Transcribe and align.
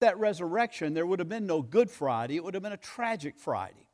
that 0.00 0.18
resurrection, 0.18 0.94
there 0.94 1.06
would 1.06 1.18
have 1.18 1.28
been 1.28 1.46
no 1.46 1.62
Good 1.62 1.90
Friday. 1.90 2.36
It 2.36 2.44
would 2.44 2.54
have 2.54 2.62
been 2.62 2.72
a 2.72 2.76
tragic 2.76 3.38
Friday. 3.38 3.86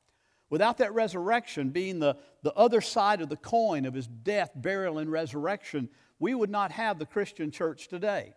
Without 0.49 0.79
that 0.79 0.95
resurrection 0.95 1.71
being 1.71 1.99
the, 1.99 2.17
the 2.43 2.55
other 2.55 2.81
side 2.81 3.21
of 3.21 3.29
the 3.29 3.37
coin 3.37 3.85
of 3.85 3.95
his 3.95 4.07
death, 4.07 4.51
burial, 4.55 4.99
and 4.99 5.11
resurrection, 5.11 5.89
we 6.19 6.35
would 6.35 6.51
not 6.51 6.71
have 6.73 6.99
the 6.99 7.07
Christian 7.07 7.51
church 7.51 7.89
today. 7.89 8.35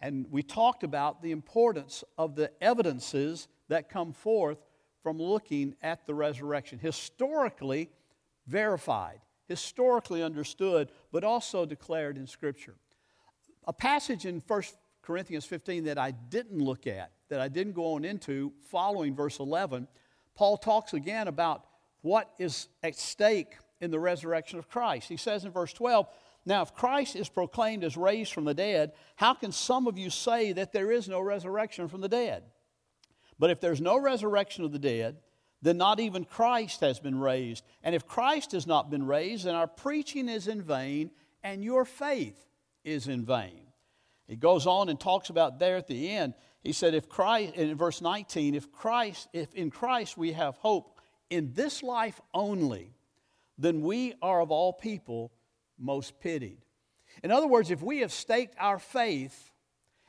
And 0.00 0.26
we 0.30 0.42
talked 0.42 0.82
about 0.82 1.22
the 1.22 1.30
importance 1.30 2.02
of 2.18 2.34
the 2.34 2.50
evidences 2.62 3.48
that 3.68 3.88
come 3.88 4.12
forth 4.12 4.58
from 5.02 5.18
looking 5.18 5.76
at 5.80 6.06
the 6.06 6.14
resurrection. 6.14 6.78
Historically 6.78 7.90
verified, 8.46 9.20
historically 9.46 10.22
understood, 10.22 10.90
but 11.12 11.24
also 11.24 11.64
declared 11.64 12.18
in 12.18 12.26
Scripture. 12.26 12.74
A 13.66 13.72
passage 13.72 14.26
in 14.26 14.42
1 14.46 14.62
Corinthians 15.04 15.44
15 15.44 15.84
that 15.84 15.98
I 15.98 16.10
didn't 16.10 16.58
look 16.58 16.86
at, 16.86 17.12
that 17.28 17.40
I 17.40 17.48
didn't 17.48 17.74
go 17.74 17.94
on 17.94 18.04
into, 18.04 18.52
following 18.70 19.14
verse 19.14 19.38
11, 19.38 19.86
Paul 20.34 20.56
talks 20.56 20.94
again 20.94 21.28
about 21.28 21.66
what 22.02 22.30
is 22.38 22.68
at 22.82 22.96
stake 22.96 23.54
in 23.80 23.90
the 23.90 24.00
resurrection 24.00 24.58
of 24.58 24.68
Christ. 24.68 25.08
He 25.08 25.16
says 25.16 25.44
in 25.44 25.50
verse 25.50 25.72
12, 25.72 26.06
Now, 26.46 26.62
if 26.62 26.74
Christ 26.74 27.16
is 27.16 27.28
proclaimed 27.28 27.84
as 27.84 27.96
raised 27.96 28.32
from 28.32 28.44
the 28.44 28.54
dead, 28.54 28.92
how 29.16 29.34
can 29.34 29.52
some 29.52 29.86
of 29.86 29.98
you 29.98 30.10
say 30.10 30.52
that 30.52 30.72
there 30.72 30.90
is 30.90 31.08
no 31.08 31.20
resurrection 31.20 31.88
from 31.88 32.00
the 32.00 32.08
dead? 32.08 32.44
But 33.38 33.50
if 33.50 33.60
there's 33.60 33.80
no 33.80 33.98
resurrection 33.98 34.64
of 34.64 34.72
the 34.72 34.78
dead, 34.78 35.16
then 35.62 35.78
not 35.78 35.98
even 35.98 36.24
Christ 36.24 36.80
has 36.80 37.00
been 37.00 37.18
raised. 37.18 37.64
And 37.82 37.94
if 37.94 38.06
Christ 38.06 38.52
has 38.52 38.66
not 38.66 38.90
been 38.90 39.06
raised, 39.06 39.44
then 39.44 39.54
our 39.54 39.66
preaching 39.66 40.28
is 40.28 40.46
in 40.46 40.62
vain 40.62 41.10
and 41.42 41.64
your 41.64 41.84
faith 41.84 42.38
is 42.84 43.08
in 43.08 43.24
vain. 43.24 43.63
He 44.26 44.36
goes 44.36 44.66
on 44.66 44.88
and 44.88 44.98
talks 44.98 45.30
about 45.30 45.58
there 45.58 45.76
at 45.76 45.86
the 45.86 46.10
end. 46.10 46.34
He 46.62 46.72
said, 46.72 46.94
if 46.94 47.08
Christ, 47.08 47.54
in 47.54 47.76
verse 47.76 48.00
19, 48.00 48.54
if 48.54 48.72
Christ, 48.72 49.28
if 49.32 49.54
in 49.54 49.70
Christ 49.70 50.16
we 50.16 50.32
have 50.32 50.56
hope 50.56 50.98
in 51.28 51.52
this 51.52 51.82
life 51.82 52.20
only, 52.32 52.94
then 53.58 53.82
we 53.82 54.14
are 54.22 54.40
of 54.40 54.50
all 54.50 54.72
people 54.72 55.30
most 55.78 56.18
pitied. 56.20 56.58
In 57.22 57.30
other 57.30 57.46
words, 57.46 57.70
if 57.70 57.82
we 57.82 57.98
have 58.00 58.12
staked 58.12 58.56
our 58.58 58.78
faith 58.78 59.50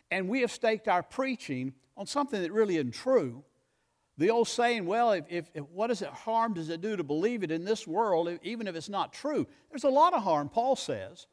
and 0.09 0.30
we 0.30 0.42
have 0.42 0.52
staked 0.52 0.88
our 0.88 1.04
preaching 1.04 1.73
on 1.98 2.08
something 2.08 2.42
that 2.42 2.52
really 2.52 2.78
isn't 2.78 2.94
true, 2.94 3.44
the 4.17 4.32
old 4.32 4.48
saying, 4.48 4.86
well, 4.86 5.11
if, 5.11 5.26
if, 5.30 5.52
if, 5.54 5.64
what 5.70 5.88
does 5.88 6.02
it 6.02 6.09
harm 6.09 6.54
does 6.54 6.70
it 6.70 6.80
do 6.80 6.95
to 6.95 7.04
believe 7.04 7.44
it 7.44 7.52
in 7.52 7.66
this 7.66 7.86
world, 7.86 8.30
even 8.44 8.67
if 8.67 8.76
it's 8.76 8.88
not 8.88 9.11
true? 9.11 9.45
There's 9.70 9.84
a 9.84 9.89
lot 9.89 10.14
of 10.14 10.23
harm, 10.23 10.48
Paul 10.48 10.78
says. 10.78 11.28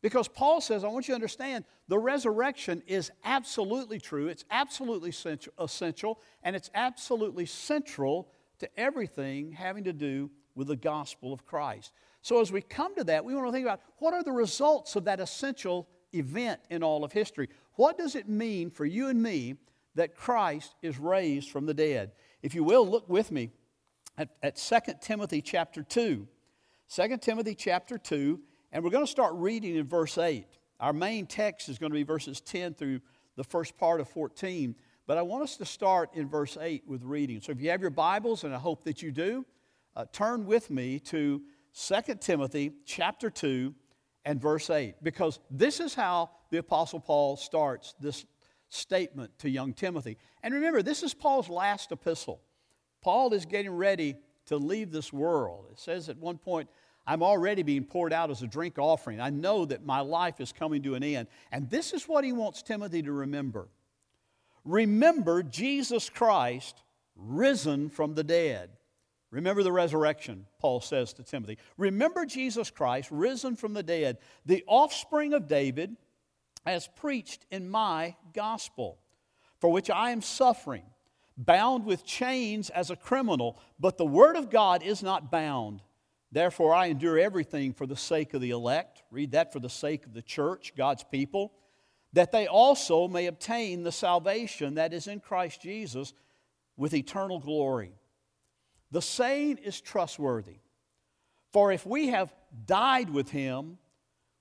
Because 0.00 0.28
Paul 0.28 0.60
says, 0.60 0.84
I 0.84 0.88
want 0.88 1.08
you 1.08 1.12
to 1.12 1.16
understand, 1.16 1.64
the 1.88 1.98
resurrection 1.98 2.82
is 2.86 3.10
absolutely 3.24 3.98
true, 3.98 4.28
it's 4.28 4.44
absolutely 4.50 5.12
essential, 5.58 6.20
and 6.42 6.54
it's 6.54 6.70
absolutely 6.74 7.46
central 7.46 8.30
to 8.60 8.68
everything 8.78 9.52
having 9.52 9.84
to 9.84 9.92
do 9.92 10.30
with 10.54 10.68
the 10.68 10.76
gospel 10.76 11.32
of 11.32 11.44
Christ. 11.46 11.92
So, 12.22 12.40
as 12.40 12.52
we 12.52 12.62
come 12.62 12.94
to 12.96 13.04
that, 13.04 13.24
we 13.24 13.34
want 13.34 13.46
to 13.46 13.52
think 13.52 13.64
about 13.64 13.80
what 13.98 14.14
are 14.14 14.22
the 14.22 14.32
results 14.32 14.96
of 14.96 15.04
that 15.04 15.20
essential 15.20 15.88
event 16.14 16.60
in 16.70 16.82
all 16.82 17.04
of 17.04 17.12
history? 17.12 17.48
What 17.74 17.98
does 17.98 18.14
it 18.14 18.28
mean 18.28 18.70
for 18.70 18.84
you 18.84 19.08
and 19.08 19.22
me 19.22 19.56
that 19.94 20.16
Christ 20.16 20.74
is 20.82 20.98
raised 20.98 21.50
from 21.50 21.66
the 21.66 21.74
dead? 21.74 22.12
If 22.42 22.54
you 22.54 22.64
will, 22.64 22.86
look 22.88 23.08
with 23.08 23.30
me 23.30 23.50
at, 24.16 24.30
at 24.42 24.56
2 24.56 24.94
Timothy 25.00 25.42
chapter 25.42 25.82
2. 25.82 26.26
2 26.90 27.16
Timothy 27.18 27.54
chapter 27.54 27.98
2 27.98 28.40
and 28.72 28.84
we're 28.84 28.90
going 28.90 29.04
to 29.04 29.10
start 29.10 29.34
reading 29.34 29.76
in 29.76 29.86
verse 29.86 30.18
8. 30.18 30.46
Our 30.80 30.92
main 30.92 31.26
text 31.26 31.68
is 31.68 31.78
going 31.78 31.90
to 31.90 31.94
be 31.94 32.02
verses 32.02 32.40
10 32.40 32.74
through 32.74 33.00
the 33.36 33.44
first 33.44 33.76
part 33.76 34.00
of 34.00 34.08
14. 34.08 34.74
But 35.06 35.16
I 35.16 35.22
want 35.22 35.42
us 35.42 35.56
to 35.56 35.64
start 35.64 36.10
in 36.14 36.28
verse 36.28 36.58
8 36.60 36.84
with 36.86 37.02
reading. 37.02 37.40
So 37.40 37.52
if 37.52 37.60
you 37.60 37.70
have 37.70 37.80
your 37.80 37.90
Bibles, 37.90 38.44
and 38.44 38.54
I 38.54 38.58
hope 38.58 38.84
that 38.84 39.02
you 39.02 39.10
do, 39.10 39.46
uh, 39.96 40.04
turn 40.12 40.44
with 40.44 40.70
me 40.70 40.98
to 41.00 41.42
2 41.74 42.14
Timothy 42.20 42.72
chapter 42.84 43.30
2 43.30 43.74
and 44.24 44.40
verse 44.40 44.68
8, 44.68 44.96
because 45.02 45.40
this 45.50 45.80
is 45.80 45.94
how 45.94 46.30
the 46.50 46.58
Apostle 46.58 47.00
Paul 47.00 47.36
starts 47.36 47.94
this 47.98 48.26
statement 48.68 49.30
to 49.38 49.48
young 49.48 49.72
Timothy. 49.72 50.18
And 50.42 50.52
remember, 50.52 50.82
this 50.82 51.02
is 51.02 51.14
Paul's 51.14 51.48
last 51.48 51.90
epistle. 51.90 52.42
Paul 53.00 53.32
is 53.32 53.46
getting 53.46 53.70
ready 53.70 54.16
to 54.46 54.56
leave 54.56 54.90
this 54.90 55.12
world. 55.12 55.66
It 55.72 55.78
says 55.78 56.08
at 56.08 56.18
one 56.18 56.38
point, 56.38 56.68
I'm 57.08 57.22
already 57.22 57.62
being 57.62 57.84
poured 57.84 58.12
out 58.12 58.30
as 58.30 58.42
a 58.42 58.46
drink 58.46 58.78
offering. 58.78 59.18
I 59.18 59.30
know 59.30 59.64
that 59.64 59.86
my 59.86 60.00
life 60.00 60.42
is 60.42 60.52
coming 60.52 60.82
to 60.82 60.94
an 60.94 61.02
end. 61.02 61.28
And 61.50 61.70
this 61.70 61.94
is 61.94 62.06
what 62.06 62.22
he 62.22 62.32
wants 62.32 62.62
Timothy 62.62 63.02
to 63.02 63.12
remember 63.12 63.68
Remember 64.64 65.42
Jesus 65.42 66.10
Christ 66.10 66.82
risen 67.16 67.88
from 67.88 68.14
the 68.14 68.22
dead. 68.22 68.68
Remember 69.30 69.62
the 69.62 69.72
resurrection, 69.72 70.44
Paul 70.58 70.82
says 70.82 71.14
to 71.14 71.22
Timothy. 71.22 71.56
Remember 71.78 72.26
Jesus 72.26 72.70
Christ 72.70 73.08
risen 73.10 73.56
from 73.56 73.72
the 73.72 73.82
dead, 73.82 74.18
the 74.44 74.62
offspring 74.66 75.32
of 75.32 75.48
David, 75.48 75.96
as 76.66 76.88
preached 76.96 77.46
in 77.50 77.70
my 77.70 78.16
gospel, 78.34 78.98
for 79.58 79.70
which 79.70 79.88
I 79.88 80.10
am 80.10 80.20
suffering, 80.20 80.84
bound 81.38 81.86
with 81.86 82.04
chains 82.04 82.68
as 82.68 82.90
a 82.90 82.96
criminal, 82.96 83.58
but 83.80 83.96
the 83.96 84.04
word 84.04 84.36
of 84.36 84.50
God 84.50 84.82
is 84.82 85.02
not 85.02 85.30
bound. 85.30 85.80
Therefore, 86.30 86.74
I 86.74 86.86
endure 86.86 87.18
everything 87.18 87.72
for 87.72 87.86
the 87.86 87.96
sake 87.96 88.34
of 88.34 88.40
the 88.40 88.50
elect. 88.50 89.02
Read 89.10 89.32
that 89.32 89.52
for 89.52 89.60
the 89.60 89.70
sake 89.70 90.04
of 90.04 90.12
the 90.12 90.22
church, 90.22 90.74
God's 90.76 91.04
people, 91.04 91.52
that 92.12 92.32
they 92.32 92.46
also 92.46 93.08
may 93.08 93.26
obtain 93.26 93.82
the 93.82 93.92
salvation 93.92 94.74
that 94.74 94.92
is 94.92 95.06
in 95.06 95.20
Christ 95.20 95.62
Jesus 95.62 96.12
with 96.76 96.94
eternal 96.94 97.38
glory. 97.38 97.92
The 98.90 99.02
saying 99.02 99.58
is 99.58 99.80
trustworthy. 99.80 100.58
For 101.52 101.72
if 101.72 101.86
we 101.86 102.08
have 102.08 102.32
died 102.66 103.10
with 103.10 103.30
him, 103.30 103.78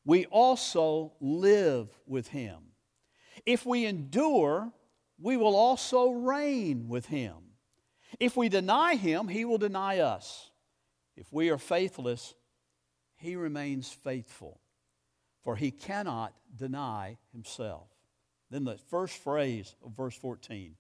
we 0.05 0.25
also 0.25 1.13
live 1.19 1.89
with 2.05 2.27
him. 2.27 2.57
If 3.45 3.65
we 3.65 3.85
endure, 3.85 4.71
we 5.19 5.37
will 5.37 5.55
also 5.55 6.11
reign 6.11 6.87
with 6.89 7.07
him. 7.07 7.35
If 8.19 8.37
we 8.37 8.49
deny 8.49 8.95
him, 8.95 9.27
he 9.27 9.45
will 9.45 9.57
deny 9.57 9.99
us. 9.99 10.46
If 11.17 11.33
we 11.33 11.49
are 11.49 11.57
faithless, 11.57 12.35
he 13.17 13.35
remains 13.35 13.89
faithful, 13.89 14.61
for 15.43 15.55
he 15.55 15.71
cannot 15.71 16.33
deny 16.55 17.17
himself. 17.33 17.89
Then 18.51 18.63
the 18.63 18.77
first 18.89 19.17
phrase 19.17 19.75
of 19.83 19.91
verse 19.97 20.15
14 20.15 20.75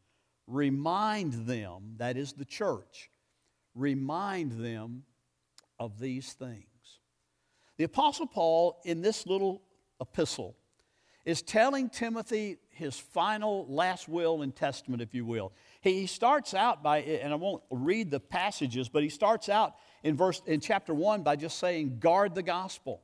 remind 0.45 1.33
them, 1.45 1.95
that 1.97 2.15
is 2.15 2.33
the 2.33 2.45
church, 2.45 3.09
remind 3.75 4.63
them 4.63 5.03
of 5.77 5.99
these 5.99 6.31
things. 6.33 6.63
The 7.77 7.83
Apostle 7.83 8.27
Paul, 8.27 8.79
in 8.85 9.01
this 9.01 9.27
little 9.27 9.61
epistle, 9.99 10.55
is 11.25 11.41
telling 11.41 11.89
Timothy 11.89 12.57
his 12.69 12.97
final 12.97 13.65
last 13.67 14.07
will 14.07 14.41
and 14.41 14.55
testament, 14.55 15.01
if 15.01 15.13
you 15.13 15.25
will. 15.25 15.51
He 15.81 16.07
starts 16.07 16.53
out 16.53 16.81
by, 16.81 16.99
and 16.99 17.33
I 17.33 17.35
won't 17.35 17.63
read 17.69 18.09
the 18.09 18.21
passages, 18.21 18.87
but 18.87 19.03
he 19.03 19.09
starts 19.09 19.49
out 19.49 19.75
in 20.07 20.15
verse 20.15 20.41
in 20.45 20.61
chapter 20.61 20.93
1 20.93 21.21
by 21.21 21.35
just 21.35 21.59
saying 21.59 21.97
guard 21.99 22.33
the 22.33 22.41
gospel. 22.41 23.01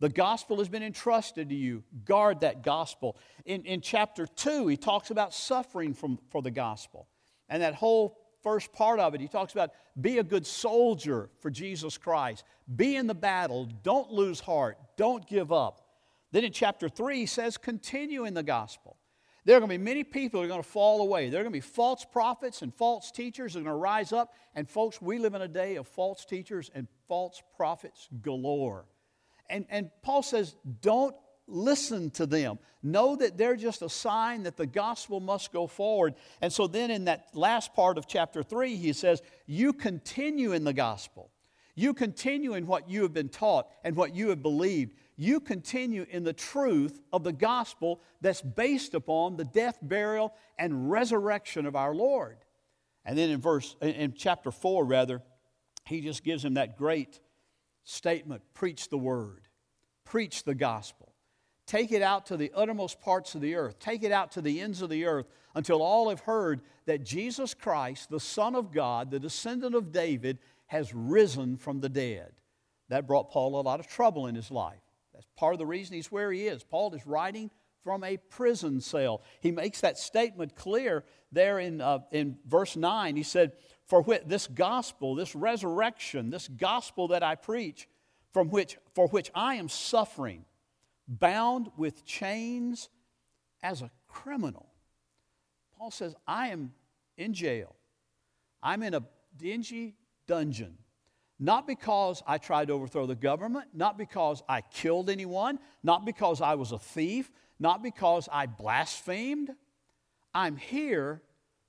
The 0.00 0.08
gospel 0.08 0.58
has 0.58 0.68
been 0.68 0.82
entrusted 0.82 1.50
to 1.50 1.54
you. 1.54 1.84
Guard 2.04 2.40
that 2.40 2.64
gospel. 2.64 3.16
In, 3.44 3.62
in 3.64 3.80
chapter 3.80 4.26
2 4.26 4.66
he 4.66 4.76
talks 4.76 5.12
about 5.12 5.32
suffering 5.32 5.94
from, 5.94 6.18
for 6.30 6.42
the 6.42 6.50
gospel. 6.50 7.06
And 7.48 7.62
that 7.62 7.76
whole 7.76 8.18
first 8.42 8.72
part 8.72 8.98
of 8.98 9.14
it 9.14 9.20
he 9.20 9.28
talks 9.28 9.52
about 9.52 9.70
be 10.00 10.18
a 10.18 10.24
good 10.24 10.44
soldier 10.44 11.30
for 11.38 11.48
jesus 11.48 11.96
christ. 11.96 12.42
Be 12.74 12.96
in 12.96 13.06
the 13.06 13.14
battle. 13.14 13.68
Don't 13.84 14.10
lose 14.10 14.40
heart. 14.40 14.78
Don't 14.96 15.24
give 15.28 15.52
up. 15.52 15.86
Then 16.32 16.42
in 16.42 16.50
chapter 16.50 16.88
3 16.88 17.18
he 17.18 17.26
says 17.26 17.56
continue 17.56 18.24
in 18.24 18.34
the 18.34 18.42
gospel 18.42 18.96
there 19.44 19.56
are 19.56 19.60
going 19.60 19.70
to 19.70 19.78
be 19.78 19.84
many 19.84 20.04
people 20.04 20.40
who 20.40 20.44
are 20.44 20.48
going 20.48 20.62
to 20.62 20.68
fall 20.68 21.02
away. 21.02 21.28
There 21.28 21.40
are 21.40 21.42
going 21.42 21.52
to 21.52 21.56
be 21.56 21.60
false 21.60 22.04
prophets 22.04 22.62
and 22.62 22.72
false 22.72 23.10
teachers 23.10 23.54
who 23.54 23.60
are 23.60 23.64
going 23.64 23.74
to 23.74 23.80
rise 23.80 24.12
up. 24.12 24.34
And, 24.54 24.68
folks, 24.68 25.02
we 25.02 25.18
live 25.18 25.34
in 25.34 25.42
a 25.42 25.48
day 25.48 25.76
of 25.76 25.88
false 25.88 26.24
teachers 26.24 26.70
and 26.74 26.86
false 27.08 27.42
prophets 27.56 28.08
galore. 28.22 28.84
And, 29.50 29.66
and 29.68 29.90
Paul 30.02 30.22
says, 30.22 30.54
don't 30.80 31.16
listen 31.48 32.10
to 32.10 32.26
them. 32.26 32.58
Know 32.82 33.16
that 33.16 33.36
they're 33.36 33.56
just 33.56 33.82
a 33.82 33.88
sign 33.88 34.44
that 34.44 34.56
the 34.56 34.66
gospel 34.66 35.20
must 35.20 35.52
go 35.52 35.66
forward. 35.66 36.14
And 36.40 36.52
so 36.52 36.66
then 36.66 36.90
in 36.90 37.04
that 37.06 37.26
last 37.34 37.74
part 37.74 37.98
of 37.98 38.06
chapter 38.06 38.42
3, 38.42 38.76
he 38.76 38.92
says, 38.92 39.22
You 39.46 39.72
continue 39.72 40.52
in 40.52 40.64
the 40.64 40.72
gospel. 40.72 41.30
You 41.74 41.94
continue 41.94 42.54
in 42.54 42.66
what 42.66 42.88
you 42.88 43.02
have 43.02 43.14
been 43.14 43.28
taught 43.28 43.68
and 43.82 43.96
what 43.96 44.14
you 44.14 44.28
have 44.28 44.42
believed 44.42 44.94
you 45.22 45.40
continue 45.40 46.06
in 46.08 46.24
the 46.24 46.32
truth 46.32 47.00
of 47.12 47.24
the 47.24 47.32
gospel 47.32 48.00
that's 48.20 48.42
based 48.42 48.94
upon 48.94 49.36
the 49.36 49.44
death, 49.44 49.78
burial, 49.82 50.34
and 50.58 50.90
resurrection 50.90 51.66
of 51.66 51.76
our 51.76 51.94
Lord. 51.94 52.38
And 53.04 53.18
then 53.18 53.30
in 53.30 53.40
verse, 53.40 53.76
in 53.80 54.14
chapter 54.16 54.50
4, 54.50 54.84
rather, 54.84 55.22
he 55.86 56.00
just 56.00 56.22
gives 56.22 56.44
him 56.44 56.54
that 56.54 56.76
great 56.76 57.20
statement 57.84 58.42
preach 58.54 58.88
the 58.88 58.98
word, 58.98 59.48
preach 60.04 60.44
the 60.44 60.54
gospel. 60.54 61.12
Take 61.66 61.92
it 61.92 62.02
out 62.02 62.26
to 62.26 62.36
the 62.36 62.52
uttermost 62.54 63.00
parts 63.00 63.34
of 63.34 63.40
the 63.40 63.54
earth. 63.54 63.78
Take 63.78 64.02
it 64.02 64.12
out 64.12 64.32
to 64.32 64.42
the 64.42 64.60
ends 64.60 64.82
of 64.82 64.90
the 64.90 65.06
earth 65.06 65.26
until 65.54 65.80
all 65.80 66.08
have 66.10 66.20
heard 66.20 66.60
that 66.86 67.04
Jesus 67.04 67.54
Christ, 67.54 68.10
the 68.10 68.20
Son 68.20 68.54
of 68.54 68.72
God, 68.72 69.10
the 69.10 69.20
descendant 69.20 69.74
of 69.74 69.92
David, 69.92 70.38
has 70.66 70.92
risen 70.94 71.56
from 71.56 71.80
the 71.80 71.88
dead. 71.88 72.32
That 72.88 73.06
brought 73.06 73.30
Paul 73.30 73.60
a 73.60 73.62
lot 73.62 73.80
of 73.80 73.86
trouble 73.86 74.26
in 74.26 74.34
his 74.34 74.50
life. 74.50 74.81
That's 75.22 75.38
part 75.38 75.54
of 75.54 75.58
the 75.58 75.66
reason 75.66 75.94
he's 75.94 76.10
where 76.10 76.32
he 76.32 76.46
is. 76.46 76.64
Paul 76.64 76.92
is 76.94 77.06
writing 77.06 77.50
from 77.84 78.02
a 78.04 78.16
prison 78.16 78.80
cell. 78.80 79.22
He 79.40 79.50
makes 79.50 79.80
that 79.80 79.98
statement 79.98 80.56
clear 80.56 81.04
there 81.30 81.58
in, 81.58 81.80
uh, 81.80 82.00
in 82.10 82.38
verse 82.46 82.76
9. 82.76 83.16
He 83.16 83.22
said, 83.22 83.52
For 83.86 84.02
which, 84.02 84.22
this 84.26 84.46
gospel, 84.46 85.14
this 85.14 85.34
resurrection, 85.34 86.30
this 86.30 86.48
gospel 86.48 87.08
that 87.08 87.22
I 87.22 87.34
preach, 87.34 87.88
from 88.32 88.50
which, 88.50 88.78
for 88.94 89.08
which 89.08 89.30
I 89.34 89.56
am 89.56 89.68
suffering, 89.68 90.44
bound 91.06 91.70
with 91.76 92.04
chains 92.04 92.88
as 93.62 93.82
a 93.82 93.90
criminal. 94.08 94.72
Paul 95.78 95.90
says, 95.90 96.14
I 96.26 96.48
am 96.48 96.72
in 97.16 97.32
jail. 97.34 97.76
I'm 98.62 98.82
in 98.82 98.94
a 98.94 99.02
dingy 99.36 99.96
dungeon. 100.26 100.78
Not 101.42 101.66
because 101.66 102.22
I 102.24 102.38
tried 102.38 102.68
to 102.68 102.74
overthrow 102.74 103.04
the 103.04 103.16
government, 103.16 103.70
not 103.74 103.98
because 103.98 104.44
I 104.48 104.60
killed 104.60 105.10
anyone, 105.10 105.58
not 105.82 106.04
because 106.04 106.40
I 106.40 106.54
was 106.54 106.70
a 106.70 106.78
thief, 106.78 107.32
not 107.58 107.82
because 107.82 108.28
I 108.30 108.46
blasphemed. 108.46 109.50
I'm 110.32 110.56
here 110.56 111.20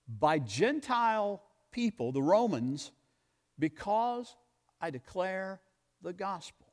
by 0.07 0.37
Gentile 0.37 1.41
people, 1.71 2.11
the 2.11 2.21
Romans, 2.21 2.91
because 3.57 4.35
I 4.79 4.91
declare 4.91 5.59
the 6.03 6.13
gospel. 6.13 6.67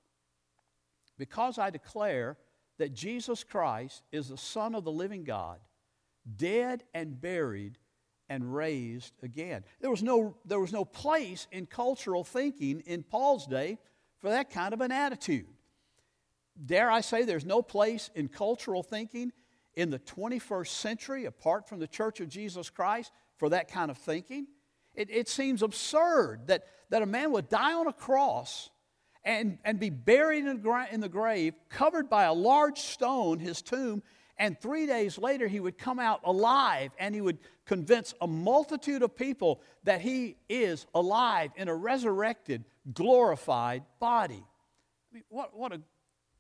Because 1.17 1.56
I 1.58 1.70
declare 1.70 2.37
that 2.76 2.93
Jesus 2.93 3.44
Christ 3.44 4.02
is 4.12 4.29
the 4.29 4.37
Son 4.37 4.75
of 4.75 4.85
the 4.85 4.93
living 4.93 5.25
God, 5.25 5.58
dead 6.37 6.85
and 6.93 7.19
buried 7.19 7.79
and 8.31 8.55
raised 8.55 9.12
again. 9.23 9.65
There 9.81 9.91
was 9.91 10.03
no, 10.03 10.37
there 10.47 10.61
was 10.61 10.73
no 10.73 10.85
place 10.85 11.49
in 11.50 11.67
cultural 11.67 12.25
thinking 12.25 12.81
in 12.87 13.03
Paul's 13.03 13.47
day 13.47 13.79
for 14.21 14.31
that 14.31 14.50
kind 14.50 14.73
of 14.73 14.81
an 14.81 14.93
attitude. 14.93 15.49
Dare 16.65 16.91
I 16.91 17.00
say, 17.00 17.25
there's 17.25 17.44
no 17.44 17.61
place 17.61 18.09
in 18.15 18.29
cultural 18.29 18.82
thinking 18.85 19.32
in 19.75 19.91
the 19.91 19.99
21st 19.99 20.69
century, 20.69 21.25
apart 21.25 21.69
from 21.69 21.81
the 21.81 21.87
Church 21.87 22.21
of 22.21 22.29
Jesus 22.29 22.71
Christ, 22.71 23.11
for 23.37 23.49
that 23.49 23.69
kind 23.69 23.91
of 23.91 23.99
thinking. 23.99 24.47
It, 24.94 25.11
it 25.11 25.29
seems 25.29 25.62
absurd 25.62 26.47
that, 26.47 26.65
that 26.91 27.03
a 27.03 27.06
man 27.06 27.33
would 27.33 27.49
die 27.49 27.73
on 27.73 27.88
a 27.88 27.93
cross 27.93 28.71
and, 29.25 29.59
and 29.65 29.81
be 29.81 29.91
buried 29.91 30.47
in 30.47 30.62
the, 30.62 30.87
in 30.93 31.00
the 31.00 31.09
grave, 31.09 31.55
covered 31.69 32.09
by 32.09 32.25
a 32.25 32.33
large 32.33 32.79
stone, 32.79 33.38
his 33.38 33.61
tomb, 33.61 34.03
and 34.40 34.58
three 34.58 34.87
days 34.87 35.19
later 35.19 35.46
he 35.46 35.60
would 35.60 35.78
come 35.78 36.00
out 36.00 36.22
alive 36.25 36.90
and 36.98 37.14
he 37.14 37.20
would 37.20 37.38
convince 37.66 38.14
a 38.20 38.26
multitude 38.26 39.02
of 39.02 39.14
people 39.14 39.60
that 39.84 40.00
he 40.00 40.37
is 40.48 40.87
alive 40.94 41.52
in 41.56 41.69
a 41.69 41.75
resurrected, 41.75 42.64
glorified 42.92 43.84
body. 44.00 44.42
I 44.42 45.14
mean, 45.14 45.25
what, 45.28 45.56
what, 45.56 45.72
a, 45.72 45.81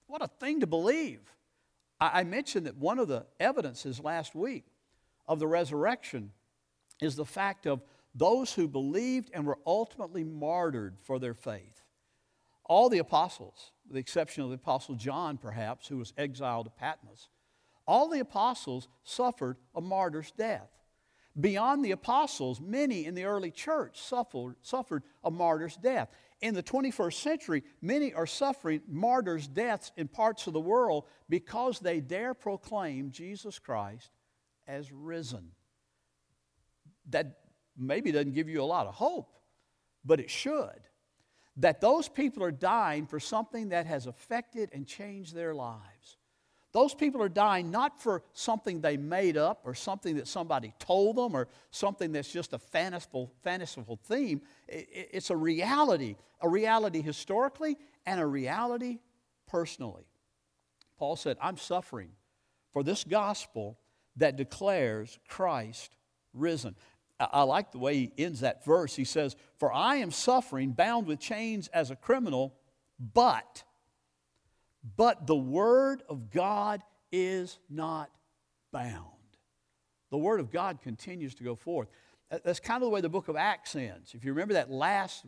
what 0.06 0.22
a 0.22 0.28
thing 0.28 0.60
to 0.60 0.66
believe. 0.66 1.20
I, 2.00 2.20
I 2.20 2.24
mentioned 2.24 2.66
that 2.66 2.76
one 2.76 2.98
of 2.98 3.06
the 3.06 3.26
evidences 3.38 4.00
last 4.00 4.34
week 4.34 4.64
of 5.28 5.38
the 5.38 5.46
resurrection 5.46 6.32
is 7.00 7.16
the 7.16 7.26
fact 7.26 7.66
of 7.66 7.82
those 8.14 8.54
who 8.54 8.66
believed 8.66 9.30
and 9.34 9.46
were 9.46 9.58
ultimately 9.66 10.24
martyred 10.24 10.96
for 11.02 11.18
their 11.18 11.34
faith 11.34 11.80
all 12.70 12.88
the 12.88 12.98
apostles, 12.98 13.72
with 13.84 13.94
the 13.94 14.00
exception 14.00 14.44
of 14.44 14.50
the 14.50 14.54
apostle 14.54 14.94
John, 14.94 15.36
perhaps, 15.36 15.88
who 15.88 15.98
was 15.98 16.12
exiled 16.16 16.66
to 16.66 16.70
Patmos, 16.70 17.28
all 17.90 18.08
the 18.08 18.20
apostles 18.20 18.86
suffered 19.02 19.56
a 19.74 19.80
martyr's 19.80 20.30
death. 20.30 20.70
Beyond 21.40 21.84
the 21.84 21.90
apostles, 21.90 22.60
many 22.60 23.04
in 23.04 23.16
the 23.16 23.24
early 23.24 23.50
church 23.50 24.00
suffered, 24.00 24.54
suffered 24.62 25.02
a 25.24 25.30
martyr's 25.30 25.76
death. 25.76 26.08
In 26.40 26.54
the 26.54 26.62
21st 26.62 27.14
century, 27.14 27.64
many 27.82 28.14
are 28.14 28.28
suffering 28.28 28.80
martyrs' 28.86 29.48
deaths 29.48 29.90
in 29.96 30.06
parts 30.06 30.46
of 30.46 30.52
the 30.52 30.60
world 30.60 31.06
because 31.28 31.80
they 31.80 32.00
dare 32.00 32.32
proclaim 32.32 33.10
Jesus 33.10 33.58
Christ 33.58 34.10
as 34.68 34.92
risen. 34.92 35.50
That 37.08 37.40
maybe 37.76 38.12
doesn't 38.12 38.34
give 38.34 38.48
you 38.48 38.62
a 38.62 38.64
lot 38.64 38.86
of 38.86 38.94
hope, 38.94 39.34
but 40.04 40.20
it 40.20 40.30
should 40.30 40.80
that 41.56 41.80
those 41.80 42.08
people 42.08 42.44
are 42.44 42.52
dying 42.52 43.06
for 43.06 43.18
something 43.18 43.70
that 43.70 43.84
has 43.84 44.06
affected 44.06 44.70
and 44.72 44.86
changed 44.86 45.34
their 45.34 45.52
lives. 45.52 46.18
Those 46.72 46.94
people 46.94 47.20
are 47.22 47.28
dying 47.28 47.70
not 47.70 48.00
for 48.00 48.22
something 48.32 48.80
they 48.80 48.96
made 48.96 49.36
up 49.36 49.62
or 49.64 49.74
something 49.74 50.16
that 50.16 50.28
somebody 50.28 50.72
told 50.78 51.16
them 51.16 51.34
or 51.34 51.48
something 51.70 52.12
that's 52.12 52.32
just 52.32 52.52
a 52.52 52.58
fanciful, 52.58 53.32
fanciful 53.42 53.98
theme. 54.04 54.42
It's 54.68 55.30
a 55.30 55.36
reality, 55.36 56.16
a 56.40 56.48
reality 56.48 57.02
historically 57.02 57.76
and 58.06 58.20
a 58.20 58.26
reality 58.26 59.00
personally. 59.48 60.06
Paul 60.96 61.16
said, 61.16 61.36
I'm 61.40 61.56
suffering 61.56 62.10
for 62.72 62.84
this 62.84 63.02
gospel 63.02 63.78
that 64.16 64.36
declares 64.36 65.18
Christ 65.28 65.96
risen. 66.32 66.76
I 67.18 67.42
like 67.42 67.72
the 67.72 67.78
way 67.78 67.96
he 67.96 68.12
ends 68.16 68.40
that 68.40 68.64
verse. 68.64 68.94
He 68.94 69.04
says, 69.04 69.34
For 69.58 69.72
I 69.72 69.96
am 69.96 70.10
suffering, 70.10 70.70
bound 70.70 71.06
with 71.06 71.18
chains 71.18 71.68
as 71.68 71.90
a 71.90 71.96
criminal, 71.96 72.54
but, 72.98 73.64
but 74.96 75.26
the 75.26 75.36
word 75.36 76.02
of 76.08 76.30
God 76.30 76.82
is 77.12 77.58
not 77.68 78.10
bound. 78.72 79.06
The 80.10 80.18
word 80.18 80.40
of 80.40 80.50
God 80.50 80.80
continues 80.80 81.34
to 81.36 81.44
go 81.44 81.54
forth. 81.54 81.88
That's 82.44 82.60
kind 82.60 82.82
of 82.82 82.86
the 82.86 82.90
way 82.90 83.00
the 83.00 83.08
book 83.08 83.28
of 83.28 83.36
Acts 83.36 83.74
ends. 83.74 84.14
If 84.14 84.24
you 84.24 84.32
remember 84.32 84.54
that 84.54 84.70
last 84.70 85.24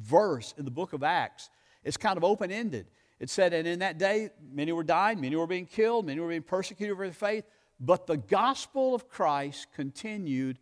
verse 0.00 0.54
in 0.56 0.64
the 0.64 0.70
book 0.70 0.92
of 0.92 1.02
Acts, 1.02 1.50
it's 1.82 1.96
kind 1.96 2.16
of 2.16 2.24
open 2.24 2.50
ended. 2.50 2.86
It 3.18 3.30
said, 3.30 3.52
And 3.52 3.66
in 3.66 3.80
that 3.80 3.98
day, 3.98 4.30
many 4.52 4.72
were 4.72 4.84
dying, 4.84 5.20
many 5.20 5.34
were 5.36 5.46
being 5.46 5.66
killed, 5.66 6.06
many 6.06 6.20
were 6.20 6.28
being 6.28 6.42
persecuted 6.42 6.96
for 6.96 7.04
their 7.04 7.12
faith, 7.12 7.44
but 7.80 8.06
the 8.06 8.16
gospel 8.16 8.94
of 8.94 9.08
Christ 9.08 9.68
continued 9.74 10.58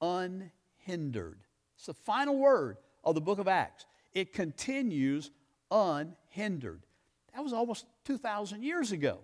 unhindered. 0.00 1.40
It's 1.76 1.86
the 1.86 1.94
final 1.94 2.38
word 2.38 2.78
of 3.02 3.14
the 3.14 3.20
book 3.20 3.38
of 3.38 3.48
Acts. 3.48 3.86
It 4.12 4.32
continues 4.32 5.30
unhindered. 5.70 6.86
That 7.34 7.42
was 7.42 7.52
almost 7.52 7.86
2,000 8.04 8.62
years 8.62 8.92
ago 8.92 9.18